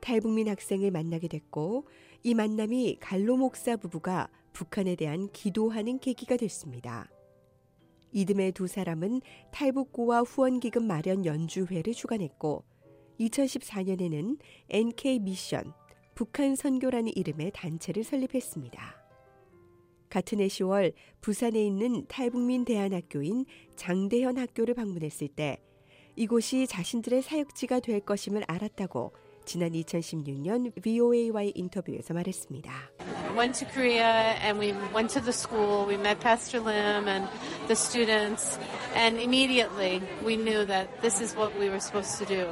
탈북민 0.00 0.48
학생을 0.48 0.90
만나게 0.90 1.28
됐고 1.28 1.86
이 2.22 2.34
만남이 2.34 2.98
갈로 3.00 3.36
목사 3.36 3.76
부부가 3.76 4.28
북한에 4.52 4.96
대한 4.96 5.28
기도하는 5.32 5.98
계기가 5.98 6.36
됐습니다. 6.36 7.10
이듬해 8.12 8.50
두 8.50 8.66
사람은 8.66 9.22
탈북고와 9.52 10.20
후원기금 10.20 10.86
마련 10.86 11.24
연주회를 11.24 11.94
주관했고 11.94 12.64
2014년에는 13.18 14.38
NK 14.68 15.20
미션 15.20 15.72
북한 16.14 16.54
선교라는 16.54 17.12
이름의 17.16 17.52
단체를 17.54 18.04
설립했습니다. 18.04 19.01
같은 20.12 20.40
해 20.40 20.46
10월 20.46 20.92
부산에 21.22 21.64
있는 21.64 22.06
탈북민 22.06 22.66
대안학교인 22.66 23.46
장대현 23.76 24.36
학교를 24.36 24.74
방문했을 24.74 25.28
때 25.28 25.56
이곳이 26.16 26.66
자신들의 26.66 27.22
사역지가 27.22 27.80
될 27.80 28.00
것임을 28.00 28.44
알았다고 28.46 29.14
지난 29.46 29.72
2016년 29.72 30.74
VOA와의 30.82 31.52
인터뷰에서 31.54 32.12
말했습니다. 32.12 32.70
went 33.34 33.58
to 33.58 33.66
Korea 33.72 34.36
and 34.44 34.58
we 34.60 34.72
went 34.94 35.08
to 35.14 35.20
the 35.22 35.32
school. 35.32 35.86
We 35.88 35.96
met 35.96 36.20
Pastor 36.20 36.60
Lim 36.60 37.08
and 37.08 37.26
the 37.66 37.74
students, 37.74 38.58
and 38.94 39.18
immediately 39.18 40.02
we 40.22 40.36
knew 40.36 40.66
that 40.66 41.00
this 41.00 41.22
is 41.22 41.34
what 41.34 41.58
we 41.58 41.70
were 41.70 41.80
supposed 41.80 42.18
to 42.18 42.26
do. 42.26 42.46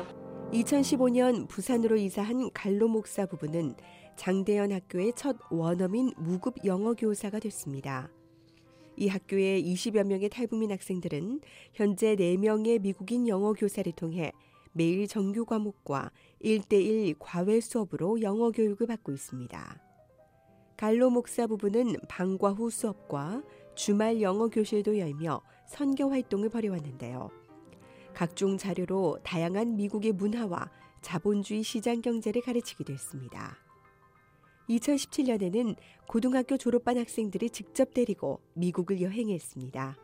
2015년 0.53 1.47
부산으로 1.49 1.97
이사한 1.97 2.51
갈로 2.55 2.89
목사 2.89 3.27
부부는 3.27 3.77
장대현 4.17 4.73
학교의 4.73 5.13
첫 5.17 5.37
원어민 5.51 6.13
무급 6.17 6.65
영어 6.65 6.95
교사가 6.95 7.39
됐습니다. 7.39 8.11
이 8.97 9.09
학교의 9.09 9.65
20여 9.65 10.05
명의 10.05 10.29
탈북민 10.29 10.71
학생들은 10.73 11.41
현재 11.73 12.17
4명의 12.17 12.81
미국인 12.81 13.29
영어 13.29 13.53
교사를 13.53 13.91
통해 13.93 14.33
매일 14.73 15.07
정규 15.09 15.45
과목과 15.45 16.11
1대1 16.45 17.17
과외 17.19 17.61
수업으로 17.61 18.21
영어 18.23 18.51
교육을 18.51 18.87
받고 18.87 19.13
있습니다. 19.13 19.83
갈로 20.77 21.11
목사 21.11 21.47
부부는 21.47 21.97
방과 22.09 22.53
후 22.53 22.71
수업과 22.71 23.43
주말 23.75 24.21
영어 24.23 24.49
교실도 24.49 24.99
열며 24.99 25.43
선교 25.67 26.11
활동을 26.11 26.49
벌여왔는데요. 26.49 27.31
각종 28.15 28.59
자료로 28.59 29.19
다양한 29.23 29.77
미국의 29.77 30.13
문화와 30.13 30.71
자본주의 31.01 31.63
시장 31.63 32.03
경제를 32.03 32.43
가르치기도 32.43 32.93
했습니다. 32.93 33.57
2017년에는 34.71 35.77
고등학교 36.07 36.57
졸업반 36.57 36.99
학생들이 36.99 37.51
직접 37.51 37.93
데리고 37.93 38.41
미국을 38.55 39.01
여행했습니다. 39.01 39.97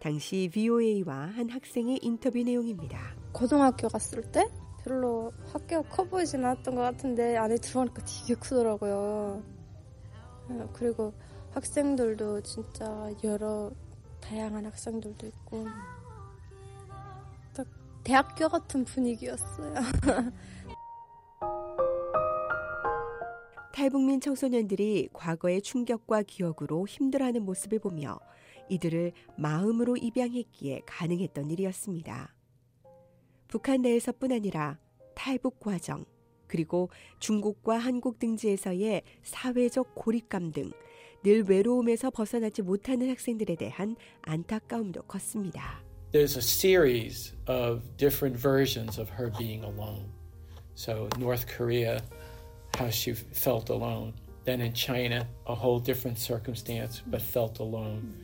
당시 0.00 0.50
VOA와 0.52 1.32
한 1.34 1.48
학생의 1.50 2.00
인터뷰 2.02 2.38
내용입니다. 2.38 2.98
고등학교 3.32 3.88
갔을 3.88 4.22
때 4.30 4.46
별로 4.82 5.32
학교가 5.52 5.88
커 5.88 6.04
보이진 6.04 6.44
않았던 6.44 6.74
것 6.74 6.82
같은데 6.82 7.36
안에 7.36 7.56
들어가니까 7.56 8.02
되게 8.04 8.38
크더라고요. 8.38 9.42
어, 10.50 10.70
그리고 10.74 11.14
학생들도 11.52 12.42
진짜 12.42 13.10
여러 13.24 13.70
다양한 14.20 14.66
학생들도 14.66 15.26
있고 15.26 15.66
딱 17.54 17.66
대학교 18.02 18.48
같은 18.48 18.84
분위기였어요. 18.84 19.74
탈북민 23.74 24.20
청소년들이 24.20 25.08
과거의 25.12 25.60
충격과 25.60 26.22
기억으로 26.22 26.86
힘들어하는 26.86 27.42
모습을 27.42 27.80
보며 27.80 28.20
이들을 28.68 29.10
마음으로 29.36 29.96
입양했기에 29.96 30.82
가능했던 30.86 31.50
일이었습니다. 31.50 32.32
북한 33.48 33.82
내에서뿐 33.82 34.30
아니라 34.30 34.78
탈북 35.16 35.58
과정, 35.58 36.04
그리고 36.46 36.88
중국과 37.18 37.78
한국 37.78 38.20
등지에서의 38.20 39.02
사회적 39.22 39.96
고립감 39.96 40.52
등 40.52 40.70
늘 41.24 41.42
외로움에서 41.42 42.10
벗어나지 42.10 42.60
못하는 42.60 43.08
학생들에 43.08 43.56
대한 43.56 43.96
안타까움도 44.22 45.02
컸습니다. 45.04 45.82
there's 46.12 46.36
a 46.36 46.42
series 46.42 47.34
of 47.48 47.82
different 47.96 48.38
versions 48.38 49.00
of 49.00 49.10
her 49.10 49.32
being 49.36 49.64
alone. 49.64 50.04
So, 50.76 51.08
North 51.18 51.46
Korea, 51.48 52.02
how 52.77 52.89
she 52.89 53.13
felt 53.13 53.69
alone. 53.69 54.13
Then 54.45 54.61
in 54.61 54.73
China, 54.73 55.27
a 55.45 55.55
whole 55.55 55.79
different 55.79 56.17
circumstance, 56.17 57.01
but 57.05 57.21
felt 57.21 57.59
alone. 57.59 58.15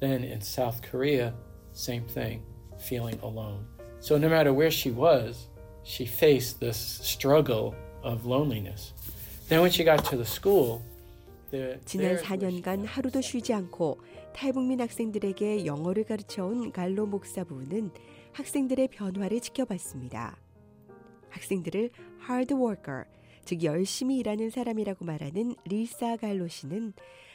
Then 0.00 0.24
in 0.24 0.40
South 0.40 0.82
Korea, 0.82 1.34
same 1.72 2.04
thing, 2.04 2.42
feeling 2.78 3.18
alone. 3.22 3.66
So, 4.00 4.16
no 4.16 4.28
matter 4.28 4.52
where 4.52 4.70
she 4.70 4.90
was, 4.90 5.48
she 5.82 6.06
faced 6.06 6.60
this 6.60 6.76
struggle 6.76 7.74
of 8.02 8.26
loneliness. 8.26 8.92
Then, 9.48 9.60
when 9.60 9.70
she 9.70 9.84
got 9.84 10.04
to 10.06 10.16
the 10.16 10.24
school, 10.24 10.82
there, 11.50 11.78
지난 11.84 12.16
there 12.16 12.22
4년간 12.22 12.86
하루도 12.86 13.20
쉬지 13.20 13.52
않고 13.54 13.98
탈북민 14.34 14.80
학생들에게 14.80 15.66
영어를 15.66 16.04
가르쳐온 16.04 16.72
갈로 16.72 17.06
목사 17.06 17.42
부부는 17.44 17.90
학생들의 18.32 18.88
변화를 18.88 19.40
지켜봤습니다. 19.40 20.36
학생들을 21.30 21.90
hard 22.28 22.54
worker, 22.54 23.04
즉 23.45 23.63
열심히 23.63 24.17
일하는 24.17 24.49
사람이라고 24.49 25.05
말하는 25.05 25.55
리사 25.65 26.17
갈로 26.17 26.47
씨는 26.47 26.93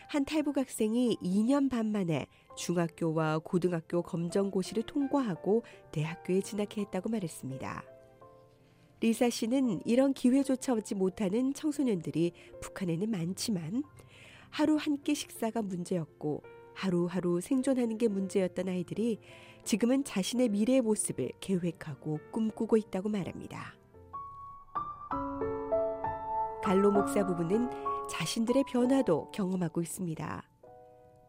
한 0.09 0.25
탈북 0.25 0.57
학생이 0.57 1.19
2년 1.23 1.71
반 1.71 1.93
만에 1.93 2.27
중학교와 2.57 3.41
고등학교 3.41 4.03
검정고시를 4.03 4.85
통과하고 4.85 5.63
대학교에 5.93 6.41
진학해 6.41 6.81
했다고 6.83 7.11
말했습니다. 7.11 7.85
리사 9.01 9.31
씨는 9.31 9.83
이런 9.85 10.13
기회조차 10.13 10.73
얻지 10.75 10.95
못하는 10.95 11.55
청소년들이 11.55 12.33
북한에는 12.61 13.11
많지만 13.11 13.85
하루 14.51 14.77
한 14.77 14.97
끼 15.05 15.15
식사가 15.15 15.63
문제였고 15.63 16.43
하루하루 16.75 17.41
생존하는 17.41 17.99
게 17.99 18.09
문제였던 18.09 18.69
아이들이 18.69 19.19
지금은 19.65 20.05
자신의 20.05 20.49
미래의 20.49 20.81
모습을 20.81 21.31
계획하고 21.41 22.19
꿈꾸고 22.33 22.77
있다고 22.77 23.09
말합니다. 23.09 23.77
갈로 26.63 26.91
목사 26.91 27.25
부부는 27.27 27.69
자신들의 28.11 28.65
변화도 28.71 29.31
경험하고 29.33 29.83
있습니다. 29.83 30.43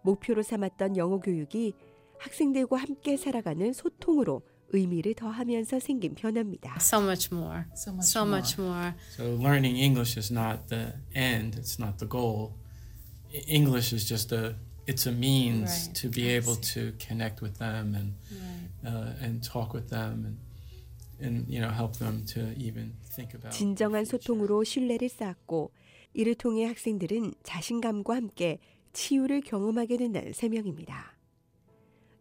목표로 0.03 0.43
삼았던 0.43 0.97
영어 0.97 1.19
교육이 1.19 1.73
학생들과 2.19 2.77
함께 2.77 3.17
살아가는 3.17 3.71
소통으로 3.73 4.41
의미를 4.71 5.13
더하면서 5.15 5.79
생긴 5.79 6.15
변화입니다. 6.15 6.75
So 6.79 7.01
much 7.01 7.29
more. 7.33 7.63
So 7.75 7.93
much 7.93 8.09
so 8.09 8.21
more. 8.21 8.37
much 8.37 8.61
more. 8.61 8.93
So 9.15 9.23
learning 9.41 9.77
English 9.77 10.17
is 10.17 10.31
not 10.31 10.67
the 10.67 10.93
end, 11.15 11.57
it's 11.57 11.79
not 11.79 11.97
the 11.97 12.07
goal. 12.07 12.53
E- 13.33 13.43
English 13.47 13.93
is 13.95 14.05
just 14.07 14.33
a 14.35 14.55
it's 14.87 15.05
a 15.07 15.11
means 15.11 15.87
Right. 15.87 16.01
to 16.01 16.09
be 16.09 16.29
able 16.29 16.55
to 16.73 16.93
connect 16.97 17.41
with 17.41 17.57
them 17.59 17.93
and 17.95 18.13
uh, 18.85 19.13
and 19.21 19.41
talk 19.43 19.73
with 19.73 19.89
them 19.89 20.25
and 20.25 20.37
진정한 23.51 24.05
소통으로 24.05 24.63
신뢰를 24.63 25.09
쌓았고 25.09 25.71
이를 26.13 26.35
통해 26.35 26.65
학생들은 26.65 27.33
자신감과 27.43 28.15
함께 28.15 28.59
치유를 28.93 29.41
경험하게 29.41 29.97
된다는 29.97 30.33
설명입니다. 30.33 31.15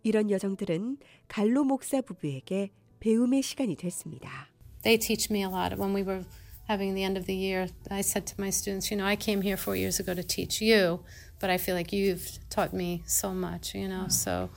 이런 0.02 0.30
여정들은 0.30 0.98
갈로 1.26 1.64
목사 1.64 2.00
부부에게 2.00 2.70
배움의 3.00 3.42
시간이 3.42 3.76
됐습니다. 3.76 4.48
They 4.82 4.98
teach 4.98 5.28
me 5.30 5.40
a 5.40 5.48
lot. 5.48 5.76
When 5.76 5.94
we 5.94 6.02
were 6.02 6.24
having 6.68 6.94
the 6.94 7.04
end 7.04 7.18
of 7.18 7.26
the 7.26 7.36
year, 7.36 7.68
I 7.90 8.00
said 8.00 8.26
to 8.26 8.34
my 8.38 8.50
students, 8.50 8.90
you 8.90 8.96
know, 8.96 9.06
I 9.06 9.16
came 9.16 9.42
here 9.42 9.56
four 9.56 9.76
years 9.76 10.00
ago 10.00 10.14
to 10.14 10.22
teach 10.22 10.62
you, 10.62 11.00
but 11.40 11.50
I 11.50 11.58
feel 11.58 11.74
like 11.74 11.92
you've 11.92 12.38
taught 12.50 12.72
me 12.72 13.02
so 13.06 13.32
much, 13.32 13.74
you 13.74 13.88
know. 13.88 14.08
So 14.08 14.50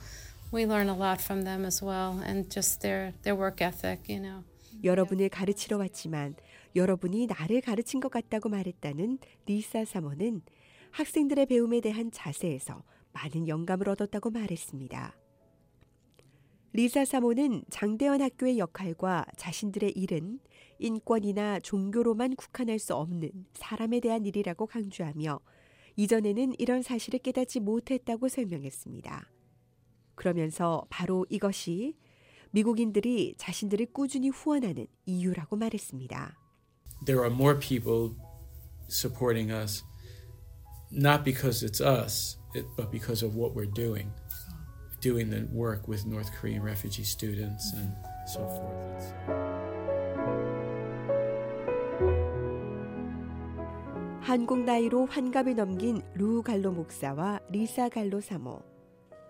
we 0.52 0.64
learn 0.64 0.88
a 0.88 0.96
lot 0.96 1.20
from 1.20 1.42
them 1.44 1.64
as 1.64 1.82
well, 1.82 2.20
and 2.24 2.48
just 2.50 2.80
their 2.82 3.12
their 3.22 3.36
work 3.36 3.64
ethic, 3.64 4.08
you 4.08 4.20
know. 4.20 4.44
여러분을 4.84 5.28
가르치러 5.28 5.78
왔지만 5.78 6.34
여러분이 6.74 7.26
나를 7.26 7.60
가르친 7.60 8.00
것 8.00 8.10
같다고 8.10 8.48
말했다는 8.48 9.18
리사 9.46 9.84
사모는 9.84 10.42
학생들의 10.90 11.46
배움에 11.46 11.80
대한 11.80 12.10
자세에서 12.10 12.82
많은 13.12 13.48
영감을 13.48 13.88
얻었다고 13.88 14.30
말했습니다. 14.30 15.16
리사 16.74 17.04
사모는 17.04 17.64
장대원 17.70 18.22
학교의 18.22 18.58
역할과 18.58 19.26
자신들의 19.36 19.92
일은 19.92 20.40
인권이나 20.78 21.60
종교로만 21.60 22.34
국한할 22.34 22.78
수 22.78 22.94
없는 22.94 23.30
사람에 23.54 24.00
대한 24.00 24.24
일이라고 24.24 24.66
강조하며 24.66 25.38
이전에는 25.96 26.54
이런 26.58 26.82
사실을 26.82 27.20
깨닫지 27.20 27.60
못했다고 27.60 28.28
설명했습니다. 28.28 29.31
그러면서 30.14 30.86
바로 30.90 31.26
이것이 31.28 31.96
미국인들이 32.50 33.34
자신들을 33.38 33.86
꾸준히 33.92 34.28
후원하는 34.28 34.86
이유라고 35.06 35.56
말했습니다. 35.56 36.38
there 37.04 37.20
are 37.20 37.30
more 37.30 37.54
people 37.54 38.14
supporting 38.88 39.50
us 39.50 39.82
not 40.90 41.24
because 41.24 41.62
it's 41.64 41.80
us 41.80 42.36
but 42.76 42.90
because 42.92 43.22
of 43.22 43.34
what 43.34 43.54
we're 43.54 43.64
doing 43.74 44.12
doing 45.00 45.30
the 45.30 45.48
work 45.52 45.88
with 45.88 46.06
north 46.06 46.30
korean 46.38 46.62
refugee 46.62 47.02
students 47.02 47.72
and 47.74 47.92
so 48.28 48.40
forth 48.46 49.14
한국 54.20 54.60
나이로 54.60 55.06
환갑을 55.06 55.56
넘긴 55.56 56.00
루 56.14 56.42
갈로 56.42 56.70
목사와 56.70 57.40
리사 57.50 57.88
갈로 57.88 58.20
사모. 58.20 58.62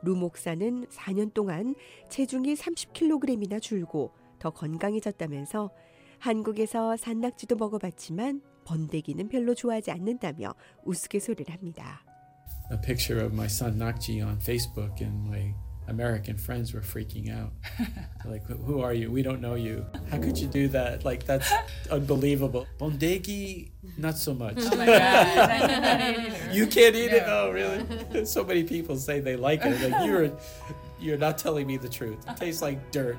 루 0.03 0.17
목사는 0.17 0.87
4년 0.87 1.33
동안 1.33 1.75
체중이 2.09 2.55
30kg이나 2.55 3.61
줄고 3.61 4.13
더 4.39 4.51
건강해졌다면서 4.51 5.71
한국에서 6.19 6.97
산낙지도 6.97 7.57
먹어봤지만 7.57 8.43
번데기는 8.65 9.29
별로 9.29 9.55
좋아하지 9.55 9.91
않는다며 9.91 10.55
우스갯소리를 10.85 11.53
합니다. 11.53 12.05
a 12.71 12.81
picture 12.81 13.21
of 13.21 13.35
my 13.35 13.47
son 13.47 13.79
nakji 13.79 14.23
on 14.23 14.39
facebook 14.39 15.03
and 15.03 15.29
my 15.29 15.55
american 15.90 16.36
friends 16.38 16.74
were 16.74 16.82
freaking 16.82 17.32
out 17.32 17.54
like 18.26 18.44
who 18.46 18.82
are 18.82 18.94
you 18.94 19.10
we 19.10 19.22
don't 19.24 19.40
know 19.40 19.56
you 19.56 19.86
how 20.12 20.18
could 20.20 20.38
you 20.38 20.46
do 20.48 20.68
that 20.68 21.06
like 21.06 21.24
that's 21.26 21.50
unbelievable 21.90 22.68
bondegi 22.78 23.72
not 23.98 24.18
so 24.18 24.34
much 24.34 24.58
Oh 24.60 24.76
my 24.76 24.86
God. 24.86 25.50
I 25.50 25.60
cannot 25.66 26.02
eat 26.02 26.18
it 26.28 26.34
either. 26.34 26.54
you 26.54 26.68
can't 26.68 26.96
eat 26.96 27.12
it 27.14 27.24
No. 27.26 27.48
oh 27.48 27.52
really 27.52 28.26
so 28.26 28.44
many 28.44 28.64
people 28.64 28.98
say 28.98 29.22
they 29.22 29.38
like 29.38 29.64
it 29.64 29.80
like 29.80 30.06
you're 30.06 30.30
you're 31.00 31.18
not 31.18 31.38
telling 31.38 31.66
me 31.66 31.78
the 31.78 31.88
truth 31.88 32.20
it 32.28 32.36
tastes 32.36 32.62
like 32.62 32.80
dirt 32.92 33.16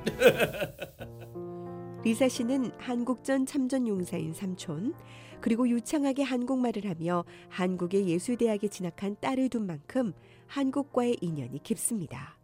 리사 2.04 2.28
씨는 2.28 2.72
한국전 2.78 3.46
참전 3.46 3.88
용사인 3.88 4.32
삼촌 4.34 4.94
그리고 5.40 5.68
유창하게 5.68 6.22
한국말을 6.22 6.84
하며 6.88 7.24
한국의 7.48 8.08
예술대학에 8.08 8.68
진학한 8.68 9.16
딸을 9.20 9.48
둔 9.48 9.66
만큼 9.66 10.12
한국과의 10.46 11.18
인연이 11.20 11.62
깊습니다. 11.62 12.36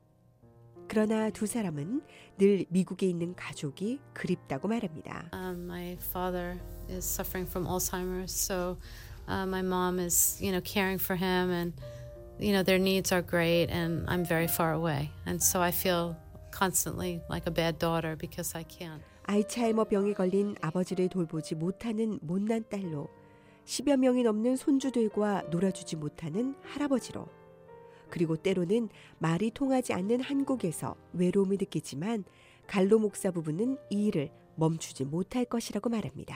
그러나 0.90 1.30
두 1.30 1.46
사람은 1.46 2.02
늘 2.40 2.66
미국에 2.70 3.06
있는 3.06 3.36
가족이 3.36 4.00
그립다고 4.14 4.68
말합니다. 4.68 5.30
Um, 5.32 5.68
my 5.68 5.98
father 6.10 6.60
is 6.90 7.06
suffering 7.06 7.48
from 7.48 7.68
Alzheimer's, 7.68 8.32
so 8.34 8.76
uh, 9.28 9.46
my 9.46 9.62
mom 9.62 10.00
is, 10.00 10.42
you 10.42 10.52
know, 10.52 10.62
caring 10.62 10.98
for 10.98 11.16
him, 11.16 11.52
and 11.52 11.74
you 12.40 12.54
know 12.54 12.64
their 12.64 12.80
needs 12.80 13.12
are 13.12 13.22
great, 13.22 13.70
and 13.70 14.04
I'm 14.10 14.26
very 14.26 14.48
far 14.48 14.74
away, 14.74 15.12
and 15.28 15.40
so 15.40 15.62
I 15.62 15.70
feel 15.70 16.18
constantly 16.50 17.22
like 17.30 17.46
a 17.46 17.52
bad 17.52 17.78
daughter 17.78 18.16
because 18.18 18.56
I 18.56 18.64
can't. 18.64 19.04
알츠하이머 19.28 19.84
병에 19.84 20.14
걸린 20.14 20.56
아버지를 20.60 21.10
돌보지 21.10 21.54
못하는 21.54 22.18
못난 22.24 22.64
딸로 22.68 23.10
10여 23.66 23.98
명이 23.98 24.24
넘는 24.24 24.56
손주들과 24.56 25.44
놀아주지 25.52 25.98
못하는 25.98 26.56
할아버지로 26.64 27.28
그리고 28.10 28.36
때로는 28.36 28.90
말이 29.20 29.52
통하지 29.52 29.94
않는 29.94 30.22
한국에서 30.22 30.96
외로움을 31.14 31.58
느끼지만 31.60 32.24
갈로 32.68 33.00
목사 33.00 33.32
부부는 33.32 33.78
이 33.90 34.08
일을 34.08 34.30
멈추지 34.56 35.06
못할 35.06 35.46
것이라고 35.46 35.90
말합니다. 35.90 36.36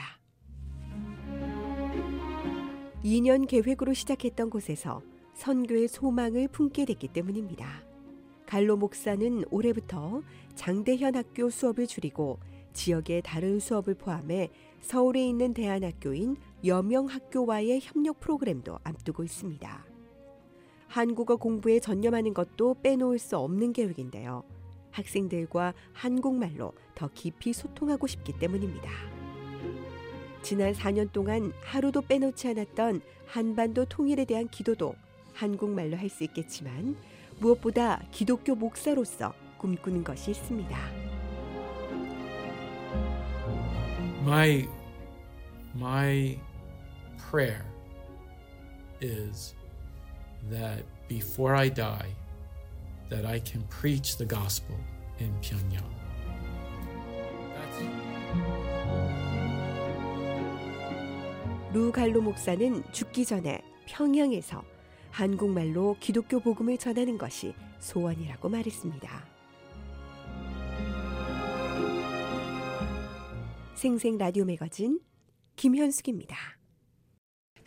2년 3.04 3.46
계획으로 3.46 3.92
시작했던 3.92 4.48
곳에서 4.50 5.02
선교의 5.34 5.88
소망을 5.88 6.48
품게 6.48 6.86
됐기 6.86 7.08
때문입니다. 7.08 7.84
갈로 8.46 8.76
목사는 8.76 9.44
올해부터 9.50 10.22
장대현 10.54 11.16
학교 11.16 11.50
수업을 11.50 11.86
줄이고 11.86 12.38
지역의 12.72 13.22
다른 13.22 13.60
수업을 13.60 13.94
포함해 13.94 14.50
서울에 14.80 15.24
있는 15.26 15.54
대안학교인 15.54 16.36
여명학교와의 16.64 17.80
협력 17.82 18.20
프로그램도 18.20 18.78
앞두고 18.82 19.22
있습니다. 19.24 19.93
한국어 20.94 21.34
공부에 21.34 21.80
전념하는 21.80 22.34
것도 22.34 22.76
빼놓을 22.80 23.18
수 23.18 23.36
없는 23.36 23.72
계획인데요. 23.72 24.44
학생들과 24.92 25.74
한국말로 25.92 26.72
더 26.94 27.10
깊이 27.12 27.52
소통하고 27.52 28.06
싶기 28.06 28.38
때문입니다. 28.38 28.88
지난 30.42 30.72
4년 30.72 31.10
동안 31.10 31.52
하루도 31.64 32.02
빼놓지 32.02 32.46
않았던 32.46 33.00
한반도 33.26 33.86
통일에 33.86 34.24
대한 34.24 34.46
기도도 34.46 34.94
한국말로 35.32 35.96
할 35.96 36.08
수 36.08 36.22
있겠지만 36.22 36.96
무엇보다 37.40 38.00
기독교 38.12 38.54
목사로서 38.54 39.34
꿈꾸는 39.58 40.04
것이 40.04 40.30
있습니다. 40.30 40.78
My 44.22 44.68
my 45.74 46.38
prayer 47.32 47.64
is 49.02 49.56
that 50.50 50.84
before 51.08 51.54
I 51.54 51.68
die 51.68 52.14
that 53.10 53.26
I 53.26 53.40
can 53.40 53.62
preach 53.68 54.16
the 54.16 54.26
gospel 54.26 54.76
in 55.20 55.32
Pyongyang. 55.40 55.94
루 61.72 61.90
갈로 61.90 62.22
목사는 62.22 62.84
죽기 62.92 63.24
전에 63.24 63.60
평양에서 63.86 64.62
한국말로 65.10 65.96
기독교 65.98 66.38
복음을 66.38 66.78
전하는 66.78 67.18
것이 67.18 67.52
소원이라고 67.80 68.48
말했습니다. 68.48 69.26
생생 73.74 74.16
라디오 74.18 74.44
매거진 74.44 75.00
김현숙입니다. 75.56 76.53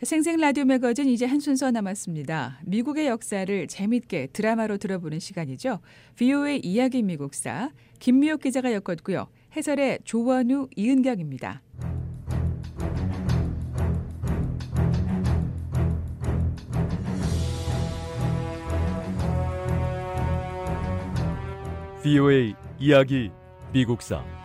생생 0.04 0.40
라디오 0.40 0.64
매거진 0.64 1.08
이제 1.08 1.26
한 1.26 1.40
순서 1.40 1.72
남았습니다. 1.72 2.60
미국의 2.66 3.08
역사를 3.08 3.68
재밌게 3.68 4.28
드라마로 4.32 4.78
들어보는 4.78 5.20
시간이죠. 5.20 5.80
VOA 6.16 6.60
이야기 6.64 7.02
미국사 7.02 7.72
김미옥 7.98 8.42
기자가 8.42 8.72
엮었고요. 8.74 9.28
해설의 9.56 10.00
조원우 10.04 10.68
이은경입니다. 10.76 11.64
VOA 22.04 22.54
이야기 22.80 23.32
미국사 23.74 24.37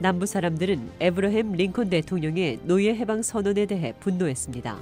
남부 0.00 0.26
사람들은 0.26 0.90
에브러햄 1.00 1.52
링컨 1.52 1.90
대통령의 1.90 2.60
노예 2.62 2.94
해방 2.94 3.22
선언에 3.22 3.66
대해 3.66 3.92
분노했습니다. 3.98 4.78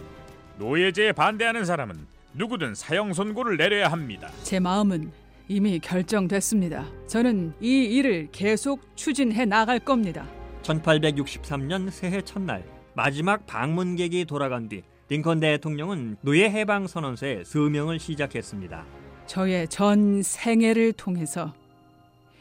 노예제에 0.59 1.13
반대하는 1.13 1.65
사람은 1.65 1.97
누구든 2.35 2.75
사형 2.75 3.15
선고를 3.15 3.57
내려야 3.57 3.89
합니다. 3.91 4.31
제 4.43 4.61
마음은 4.61 5.11
이미 5.49 5.79
결정됐습니다. 5.79 6.85
저는 7.07 7.55
이 7.61 7.85
일을 7.85 8.29
계속 8.31 8.81
추진해 8.95 9.47
나갈 9.47 9.79
겁니다. 9.79 10.27
1863년 10.63 11.91
새해 11.91 12.21
첫날 12.21 12.65
마지막 12.95 13.47
방문객이 13.47 14.25
돌아간 14.27 14.69
뒤 14.69 14.83
링컨 15.09 15.41
대통령은 15.41 16.17
노예 16.21 16.51
해방 16.51 16.87
선언서의 16.87 17.45
서명을 17.45 18.01
시작했습니다. 18.01 18.85
저의 19.27 19.69
전 19.69 20.23
생애를 20.23 20.93
통해서 20.93 21.55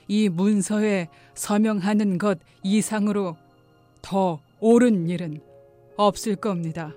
이 0.08 0.30
문서에 0.30 1.08
서명하는 1.34 2.18
것 2.18 2.40
이상으로 2.64 3.38
더 4.02 4.40
옳은 4.60 5.10
일은 5.10 5.42
없을 5.98 6.36
겁니다. 6.36 6.92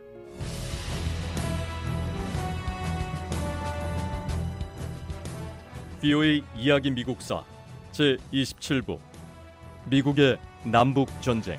VOA 6.01 6.43
이야기 6.57 6.91
미국사 6.91 7.43
제 7.91 8.17
27부 8.33 8.99
미국의 9.87 10.39
남북 10.65 11.09
전쟁 11.21 11.59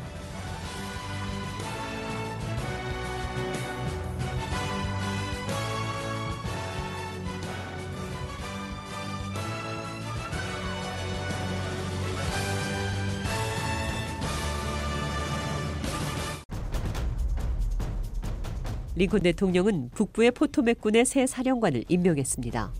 링컨 19.00 19.22
대통령은 19.22 19.92
북부의 19.92 20.32
포토맥군의 20.32 21.06
새 21.06 21.26
사령관을 21.26 21.86
임명했습니다. 21.88 22.74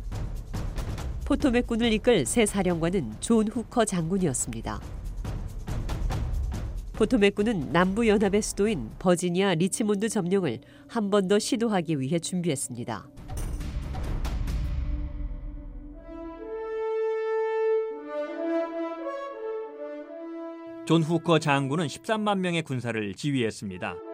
포토맥군을 1.24 1.94
이끌 1.94 2.26
새 2.26 2.46
사령관은 2.46 3.14
존 3.22 3.48
후커 3.48 3.86
장군이었습니다. 3.86 4.82
포토맥군은 6.92 7.72
남부 7.72 8.06
연합의 8.06 8.42
수도인 8.42 8.90
버지니아 9.00 9.56
리치몬드 9.56 10.10
점령을 10.10 10.60
한 10.90 11.10
번 11.10 11.30
더 11.30 11.40
시도하기 11.40 11.98
위해 12.02 12.20
준비했습니다. 12.20 13.08
존 20.86 21.02
후커 21.02 21.40
장군은 21.40 21.88
13만 21.88 22.40
명의 22.40 22.62
군사를 22.64 23.14
지휘했습니다. 23.14 24.09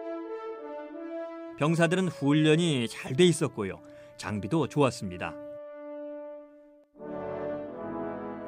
병사들은 1.58 2.08
훈련이 2.08 2.88
잘 2.88 3.14
돼 3.14 3.24
있었고요. 3.24 3.80
장비도 4.18 4.68
좋았습니다. 4.68 5.34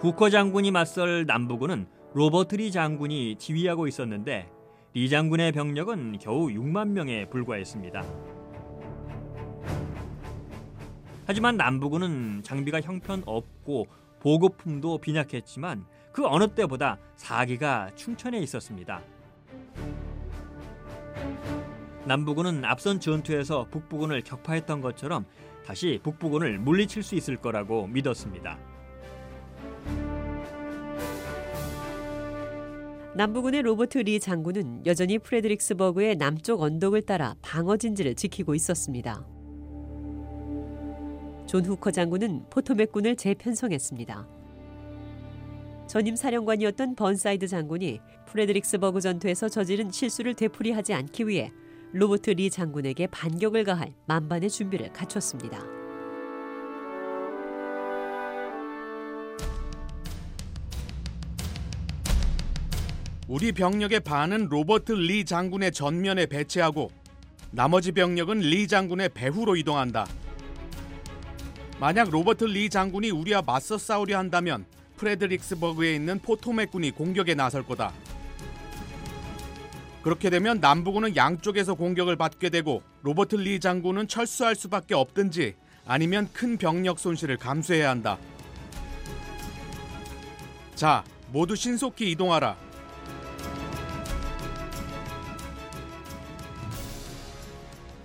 후커 0.01 0.31
장군이 0.31 0.71
맞설 0.71 1.27
남부군은 1.27 1.87
로버트 2.15 2.57
리 2.57 2.71
장군이 2.71 3.37
지휘하고 3.37 3.87
있었는데 3.87 4.49
리 4.95 5.09
장군의 5.09 5.53
병력은 5.53 6.19
겨우 6.19 6.49
6만 6.49 6.89
명에 6.89 7.29
불과했습니다. 7.29 8.03
하지만 11.27 11.57
남부군은 11.57 12.43
장비가 12.43 12.81
형편없고 12.81 13.87
보급품도 14.21 14.99
빈약했지만 14.99 15.85
그 16.13 16.27
어느 16.27 16.49
때보다 16.49 16.99
사기가 17.17 17.91
충천해 17.95 18.39
있었습니다. 18.39 19.01
남부군은 22.09 22.65
앞선 22.65 23.01
전투에서 23.01 23.67
북부군을 23.71 24.23
격파했던 24.23 24.81
것처럼 24.81 25.27
다시 25.67 26.01
북부군을 26.03 26.59
물리칠 26.59 27.03
수 27.03 27.15
있을 27.15 27.37
거라고 27.37 27.87
믿었습니다. 27.87 28.59
남부군의 33.15 33.61
로버트 33.61 33.99
리 33.99 34.19
장군은 34.21 34.87
여전히 34.87 35.19
프레드릭스버그의 35.19 36.17
남쪽 36.17 36.63
언덕을 36.63 37.03
따라 37.03 37.35
방어 37.43 37.77
진지를 37.77 38.15
지키고 38.15 38.55
있었습니다. 38.55 39.27
존 41.47 41.67
후커 41.67 41.91
장군은 41.91 42.47
포토맥군을 42.49 43.17
재편성했습니다. 43.17 44.27
전임 45.87 46.17
사령관이었던 46.17 46.95
번사이드 46.95 47.49
장군이 47.49 48.01
프레드릭스버그 48.27 49.03
전투에서 49.03 49.51
저지른 49.51 49.91
실수를 49.91 50.33
되풀이하지 50.33 50.95
않기 50.95 51.29
위해 51.29 51.53
로버트 51.93 52.31
리 52.31 52.51
장군에게 52.51 53.07
반격을 53.07 53.65
가할 53.65 53.95
만반의 54.07 54.51
준비를 54.51 54.93
갖췄습니다. 54.93 55.59
우리 63.27 63.53
병력의 63.53 64.01
반은 64.01 64.49
로버트 64.51 64.93
리 64.93 65.25
장군의 65.25 65.73
전면에 65.73 66.27
배치하고 66.27 66.91
나머지 67.51 67.93
병력은 67.93 68.41
리 68.41 68.69
장군의 68.69 69.11
배후로 69.15 69.57
이동한다. 69.57 70.07
만약 71.81 72.11
로버트 72.11 72.45
리 72.45 72.69
장군이 72.69 73.11
우리와 73.11 73.41
맞서 73.41 73.79
싸우려 73.79 74.19
한다면 74.19 74.67
프레드릭스버그에 74.99 75.95
있는 75.95 76.19
포토맥군이 76.19 76.91
공격에 76.91 77.35
나설 77.35 77.63
거다. 77.63 77.95
그렇게 80.09 80.31
되면 80.31 80.59
남부군은 80.59 81.17
양쪽에서 81.17 81.75
공격을 81.75 82.17
받게 82.17 82.49
되고 82.49 82.83
로버트 83.03 83.37
리 83.37 83.61
장군은 83.61 84.09
철수할 84.09 84.55
수밖에 84.55 84.95
없든지 84.95 85.55
아니면 85.87 86.31
큰 86.33 86.57
병력 86.57 86.99
손실을 86.99 87.37
감수해야 87.37 87.91
한다. 87.91 88.17
자, 90.75 91.05
모두 91.31 91.55
신속히 91.55 92.11
이동하라. 92.13 92.57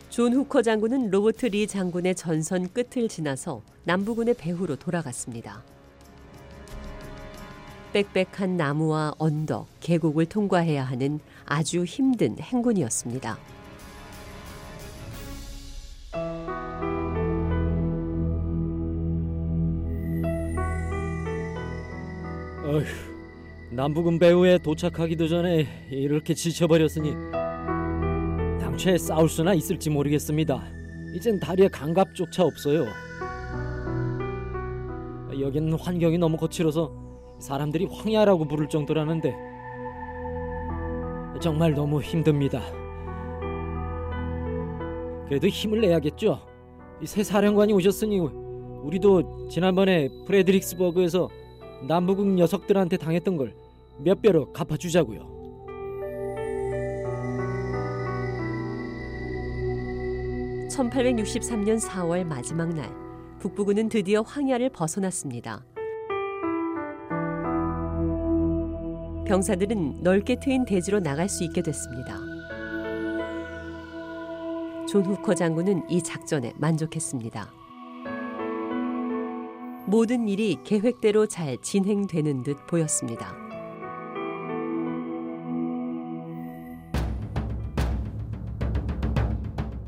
존 0.10 0.34
후커 0.34 0.62
장군은 0.62 1.10
로버트 1.10 1.46
리 1.46 1.68
장군의 1.68 2.16
전선 2.16 2.68
끝을 2.74 3.08
지나서 3.08 3.62
남부군의 3.86 4.34
배후로 4.34 4.76
돌아갔습니다. 4.76 5.64
빽빽한 7.94 8.58
나무와 8.58 9.14
언덕, 9.20 9.68
계곡을 9.80 10.26
통과해야 10.26 10.84
하는 10.84 11.22
아주 11.46 11.84
힘든 11.84 12.38
행군이었습니다. 12.40 13.38
어휴, 22.66 22.84
남부군 23.72 24.20
배후에 24.20 24.58
도착하기도 24.58 25.28
전에 25.28 25.68
이렇게 25.92 26.34
지쳐버렸으니 26.34 27.14
당최 28.60 28.98
싸울 28.98 29.30
수나 29.30 29.54
있을지 29.54 29.90
모르겠습니다. 29.90 30.64
이젠 31.14 31.40
다리에 31.40 31.68
감각조차 31.68 32.44
없어요. 32.44 32.86
여기는 35.40 35.74
환경이 35.74 36.18
너무 36.18 36.38
거칠어서 36.38 36.92
사람들이 37.40 37.86
황야라고 37.86 38.48
부를 38.48 38.70
정도라는데 38.70 39.36
정말 41.42 41.74
너무 41.74 42.02
힘듭니다. 42.02 42.62
그래도 45.28 45.48
힘을 45.48 45.82
내야겠죠. 45.82 46.40
이새 47.02 47.24
사령관이 47.24 47.74
오셨으니 47.74 48.20
우리도 48.20 49.48
지난번에 49.50 50.10
프레드릭스버그에서 50.28 51.30
남부국 51.88 52.28
녀석들한테 52.28 52.98
당했던 52.98 53.38
걸 53.38 53.64
몇 53.98 54.22
배로 54.22 54.52
갚아주자고요. 54.52 55.34
(1863년 60.70 61.80
4월) 61.80 62.24
마지막 62.24 62.74
날 62.74 62.90
북부군은 63.40 63.90
드디어 63.90 64.22
황야를 64.22 64.70
벗어났습니다. 64.70 65.64
병사들은 69.26 70.04
넓게 70.04 70.36
트인 70.40 70.66
대지로 70.66 71.00
나갈 71.00 71.30
수 71.30 71.44
있게 71.44 71.62
됐습니다. 71.62 72.20
존 74.90 75.06
후커 75.06 75.34
장군은 75.34 75.90
이 75.90 76.02
작전에 76.04 76.54
만족했습니다. 76.58 77.52
모든 79.86 80.28
일이 80.28 80.58
계획대로 80.64 81.26
잘 81.26 81.58
진행되는 81.62 82.44
듯 82.44 82.68
보였습니다. 82.68 83.34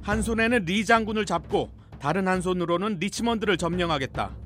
한 0.01 0.21
손에는 0.21 0.65
리 0.65 0.86
장군을 0.86 1.25
잡고 1.25 1.71
다른 1.99 2.27
한 2.27 2.41
손으로는 2.41 2.99
리치먼드를 2.99 3.57
점령하겠다. 3.57 4.45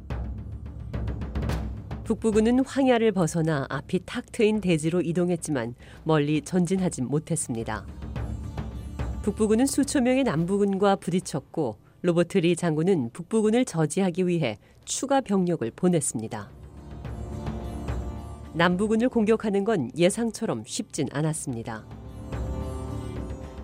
북부군은 2.09 2.65
황야를 2.65 3.11
벗어나 3.11 3.67
앞이 3.69 3.99
탁 4.03 4.31
트인 4.31 4.61
대지로 4.61 4.99
이동했지만 4.99 5.75
멀리 6.03 6.41
전진하진 6.41 7.07
못했습니다. 7.07 7.85
북부군은 9.21 9.67
수천 9.67 10.05
명의 10.05 10.23
남부군과 10.23 10.95
부딪혔고 10.95 11.77
로버트 12.01 12.39
리 12.39 12.55
장군은 12.55 13.11
북부군을 13.13 13.63
저지하기 13.63 14.25
위해 14.25 14.57
추가 14.85 15.21
병력을 15.21 15.69
보냈습니다. 15.75 16.49
남부군을 18.55 19.09
공격하는 19.09 19.63
건 19.63 19.91
예상처럼 19.95 20.63
쉽진 20.65 21.09
않았습니다. 21.11 21.85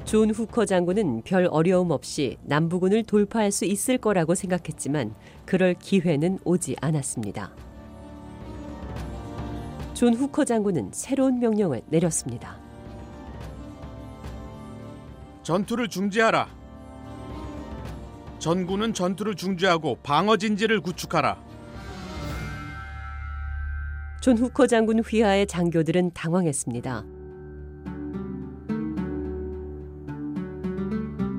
존 0.03 0.29
후커 0.29 0.65
장군은 0.65 1.23
별 1.23 1.47
어려움 1.49 1.89
없이 1.89 2.37
남부군을 2.43 3.05
돌파할 3.05 3.51
수 3.51 3.65
있을 3.65 3.97
거라고 3.97 4.35
생각했지만 4.35 5.15
그럴 5.47 5.73
기회는 5.73 6.37
오지 6.45 6.75
않았습니다. 6.79 7.51
존 9.95 10.13
후커 10.13 10.43
장군은 10.43 10.91
새로운 10.91 11.39
명령을 11.39 11.81
내렸습니다. 11.87 12.57
전투를 15.41 15.87
중지하라. 15.87 16.49
전군은 18.39 18.93
전투를 18.93 19.35
중지하고 19.35 19.97
방어 20.03 20.35
진지를 20.35 20.81
구축하라. 20.81 21.41
존 24.19 24.37
후커 24.37 24.67
장군 24.67 24.99
휘하의 24.99 25.47
장교들은 25.47 26.11
당황했습니다. 26.13 27.05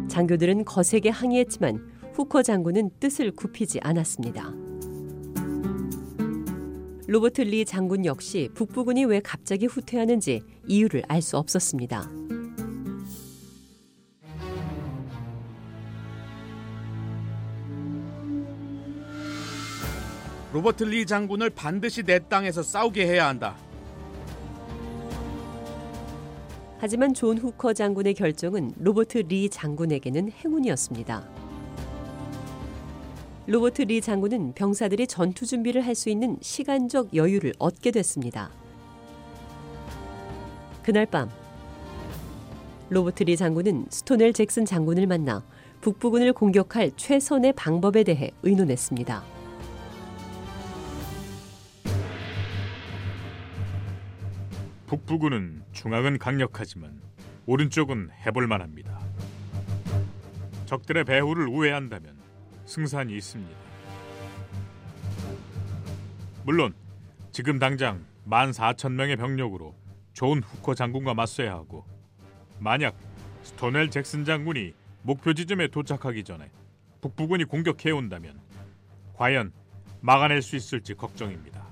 장교들은 0.08 0.64
거세게 0.64 1.10
항의했지만 1.10 1.78
후커 2.14 2.42
장군은 2.42 2.88
뜻을 3.00 3.32
굽히지 3.32 3.80
않았습니다. 3.82 4.65
로버트 7.08 7.42
리 7.42 7.64
장군 7.64 8.04
역시 8.04 8.48
북부군이 8.54 9.04
왜 9.04 9.20
갑자기 9.20 9.66
후퇴하는지 9.66 10.42
이유를 10.66 11.04
알 11.06 11.22
수 11.22 11.36
없었습니다. 11.38 12.10
로버트 20.52 20.84
리 20.84 21.06
장군을 21.06 21.50
반드시 21.50 22.02
내 22.02 22.18
땅에서 22.18 22.62
싸우게 22.64 23.06
해야 23.06 23.28
한다. 23.28 23.56
하지만 26.78 27.14
존 27.14 27.38
후커 27.38 27.72
장군의 27.72 28.14
결정은 28.14 28.72
로버트 28.78 29.18
리 29.28 29.48
장군에게는 29.48 30.32
행운이었습니다. 30.32 31.45
로버트 33.48 33.82
리 33.82 34.00
장군은 34.00 34.54
병사들이 34.54 35.06
전투 35.06 35.46
준비를 35.46 35.86
할 35.86 35.94
수 35.94 36.10
있는 36.10 36.36
시간적 36.40 37.14
여유를 37.14 37.54
얻게 37.58 37.92
됐습니다. 37.92 38.50
그날 40.82 41.06
밤 41.06 41.30
로버트 42.90 43.22
리 43.22 43.36
장군은 43.36 43.86
스톤웰 43.88 44.32
잭슨 44.32 44.64
장군을 44.64 45.06
만나 45.06 45.44
북부군을 45.80 46.32
공격할 46.32 46.92
최선의 46.96 47.52
방법에 47.52 48.02
대해 48.02 48.32
의논했습니다. 48.42 49.22
북부군은 54.86 55.62
중앙은 55.72 56.18
강력하지만 56.18 57.00
오른쪽은 57.46 58.10
해볼 58.26 58.48
만합니다. 58.48 59.00
적들의 60.66 61.04
배후를 61.04 61.46
우회한다면 61.48 62.15
승산이 62.66 63.16
있습니다. 63.16 63.56
물론 66.44 66.74
지금 67.32 67.58
당장 67.58 68.04
14,000명의 68.28 69.16
병력으로 69.16 69.74
존 70.12 70.42
후커 70.42 70.74
장군과 70.74 71.14
맞서야 71.14 71.52
하고 71.52 71.84
만약 72.58 72.96
스톤웰 73.42 73.90
잭슨 73.90 74.24
장군이 74.24 74.74
목표 75.02 75.34
지점에 75.34 75.68
도착하기 75.68 76.24
전에 76.24 76.50
북부군이 77.00 77.44
공격해 77.44 77.90
온다면 77.90 78.40
과연 79.14 79.52
막아낼 80.00 80.42
수 80.42 80.56
있을지 80.56 80.94
걱정입니다. 80.94 81.64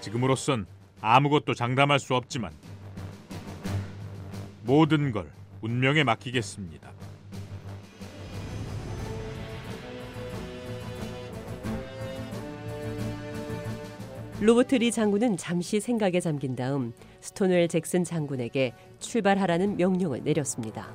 지금으로선 0.00 0.66
아무것도 1.00 1.54
장담할 1.54 1.98
수 1.98 2.14
없지만 2.14 2.52
모든 4.62 5.12
걸 5.12 5.30
운명에 5.60 6.04
맡기겠습니다. 6.04 6.92
로버트 14.40 14.74
리 14.74 14.90
장군은 14.90 15.36
잠시 15.36 15.78
생각에 15.78 16.18
잠긴 16.18 16.56
다음 16.56 16.92
스토넬 17.20 17.68
잭슨 17.68 18.02
장군에게 18.02 18.74
출발하라는 18.98 19.76
명령을 19.76 20.22
내렸습니다. 20.24 20.92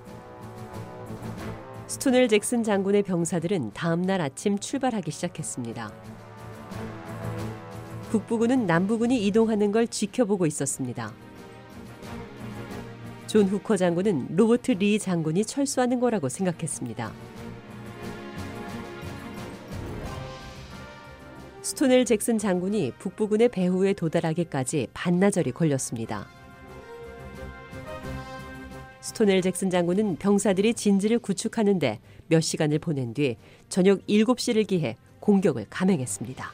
스톤웰 1.88 2.28
잭슨 2.27 2.63
장군의 2.63 3.03
병사들은 3.03 3.71
다음 3.73 4.01
날 4.01 4.19
아침 4.19 4.59
출발하기 4.59 5.09
시작했습니다. 5.11 5.91
북부군은 8.11 8.65
남부군이 8.65 9.25
이동하는 9.27 9.71
걸 9.71 9.87
지켜보고 9.87 10.45
있었습니다. 10.45 11.13
존 13.25 13.45
후커 13.47 13.77
장군은 13.77 14.35
로버트 14.35 14.71
리 14.73 14.99
장군이 14.99 15.45
철수하는 15.45 16.01
거라고 16.01 16.27
생각했습니다. 16.27 17.11
스톤웰 21.80 22.03
잭슨 22.03 22.38
장군이 22.38 22.91
북부군의 22.99 23.47
배후에 23.47 23.93
도달하기까지 23.93 24.88
반나절이 24.93 25.53
걸렸습니다. 25.53 26.27
스토넬 28.99 29.41
잭슨 29.41 29.69
장군은 29.69 30.17
병사들이 30.17 30.73
진지를 30.73 31.19
구축하는데 31.19 32.01
몇 32.27 32.41
시간을 32.41 32.80
보낸 32.80 33.13
뒤 33.13 33.38
저녁 33.69 34.05
7시를 34.07 34.67
기해 34.67 34.97
공격을 35.21 35.67
감행했습니다. 35.69 36.51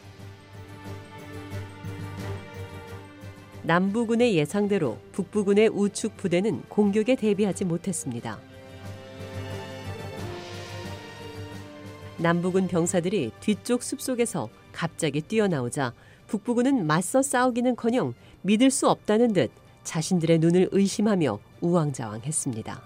남부군의 3.64 4.36
예상대로 4.36 5.00
북부군의 5.12 5.70
우측 5.70 6.18
부대는 6.18 6.62
공격에 6.70 7.16
대비하지 7.16 7.66
못했습니다. 7.66 8.40
남부군 12.18 12.68
병사들이 12.68 13.32
뒤쪽 13.40 13.82
숲속에서 13.82 14.50
갑자기 14.76 15.22
뛰어나오자 15.22 15.94
북부군은 16.28 16.86
맞서 16.86 17.22
싸우기는커녕 17.22 18.14
믿을 18.42 18.70
수 18.70 18.90
없다는 18.90 19.34
듯 19.34 19.50
자신들의 19.84 20.40
눈을 20.40 20.70
의심하며 20.72 21.40
우왕좌왕했습니다. 21.62 22.82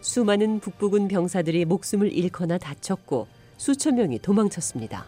수많은 0.00 0.60
북부군 0.60 1.08
병사들이 1.08 1.64
목숨을 1.64 2.12
잃거나 2.12 2.58
다쳤고 2.58 3.26
수천 3.56 3.96
명이 3.96 4.20
도망쳤습니다. 4.20 5.06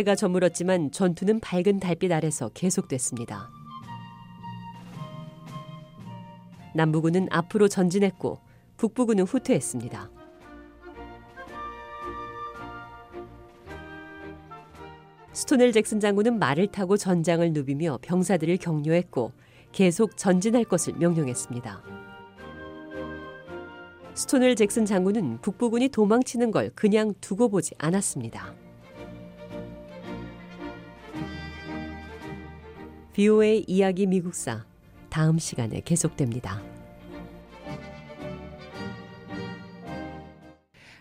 해가 0.00 0.14
저물었지만 0.14 0.92
전투는 0.92 1.40
밝은 1.40 1.78
달빛 1.78 2.10
아래서 2.10 2.48
계속됐습니다. 2.54 3.50
남부군은 6.74 7.28
앞으로 7.30 7.68
전진했고 7.68 8.38
북부군은 8.78 9.24
후퇴했습니다. 9.24 10.10
스토넬 15.32 15.72
잭슨 15.72 16.00
장군은 16.00 16.38
말을 16.38 16.68
타고 16.68 16.96
전장을 16.96 17.52
누비며 17.52 17.98
병사들을 18.00 18.56
격려했고 18.56 19.32
계속 19.72 20.16
전진할 20.16 20.64
것을 20.64 20.94
명령했습니다. 20.94 21.82
스토넬 24.14 24.56
잭슨 24.56 24.86
장군은 24.86 25.40
북부군이 25.42 25.88
도망치는 25.88 26.50
걸 26.52 26.70
그냥 26.74 27.12
두고 27.20 27.50
보지 27.50 27.74
않았습니다. 27.78 28.69
VOA 33.14 33.64
이야기 33.66 34.06
미국사 34.06 34.64
다음 35.08 35.38
시간에 35.38 35.80
계속됩니다. 35.84 36.62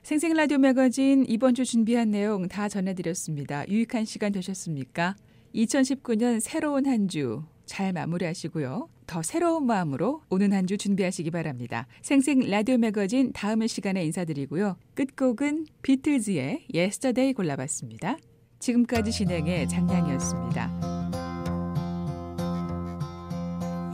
생생 0.03 0.33
라디오 0.33 0.57
매거진 0.57 1.23
이번 1.27 1.53
주 1.53 1.63
준비한 1.65 2.09
내용 2.09 2.47
다 2.47 2.67
전해드렸습니다. 2.67 3.67
유익한 3.67 4.05
시간 4.05 4.31
되셨습니까? 4.31 5.15
2019년 5.53 6.39
새로운 6.39 6.85
한 6.87 7.07
주 7.07 7.43
잘 7.69 7.93
마무리하시고요. 7.93 8.89
더 9.05 9.21
새로운 9.21 9.67
마음으로 9.67 10.23
오는 10.31 10.51
한 10.53 10.65
주 10.65 10.75
준비하시기 10.75 11.29
바랍니다. 11.29 11.85
생생 12.01 12.39
라디오 12.39 12.79
매거진 12.79 13.31
다음 13.31 13.65
시간에 13.67 14.03
인사드리고요. 14.05 14.75
끝곡은 14.95 15.67
비틀즈의 15.83 16.65
Yesterday 16.73 17.33
골라봤습니다. 17.33 18.17
지금까지 18.57 19.11
진행의 19.11 19.69
장량이었습니다. 19.69 20.98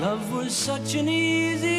love 0.00 0.32
was 0.32 0.54
such 0.54 0.94
an 0.94 1.08
easy 1.08 1.77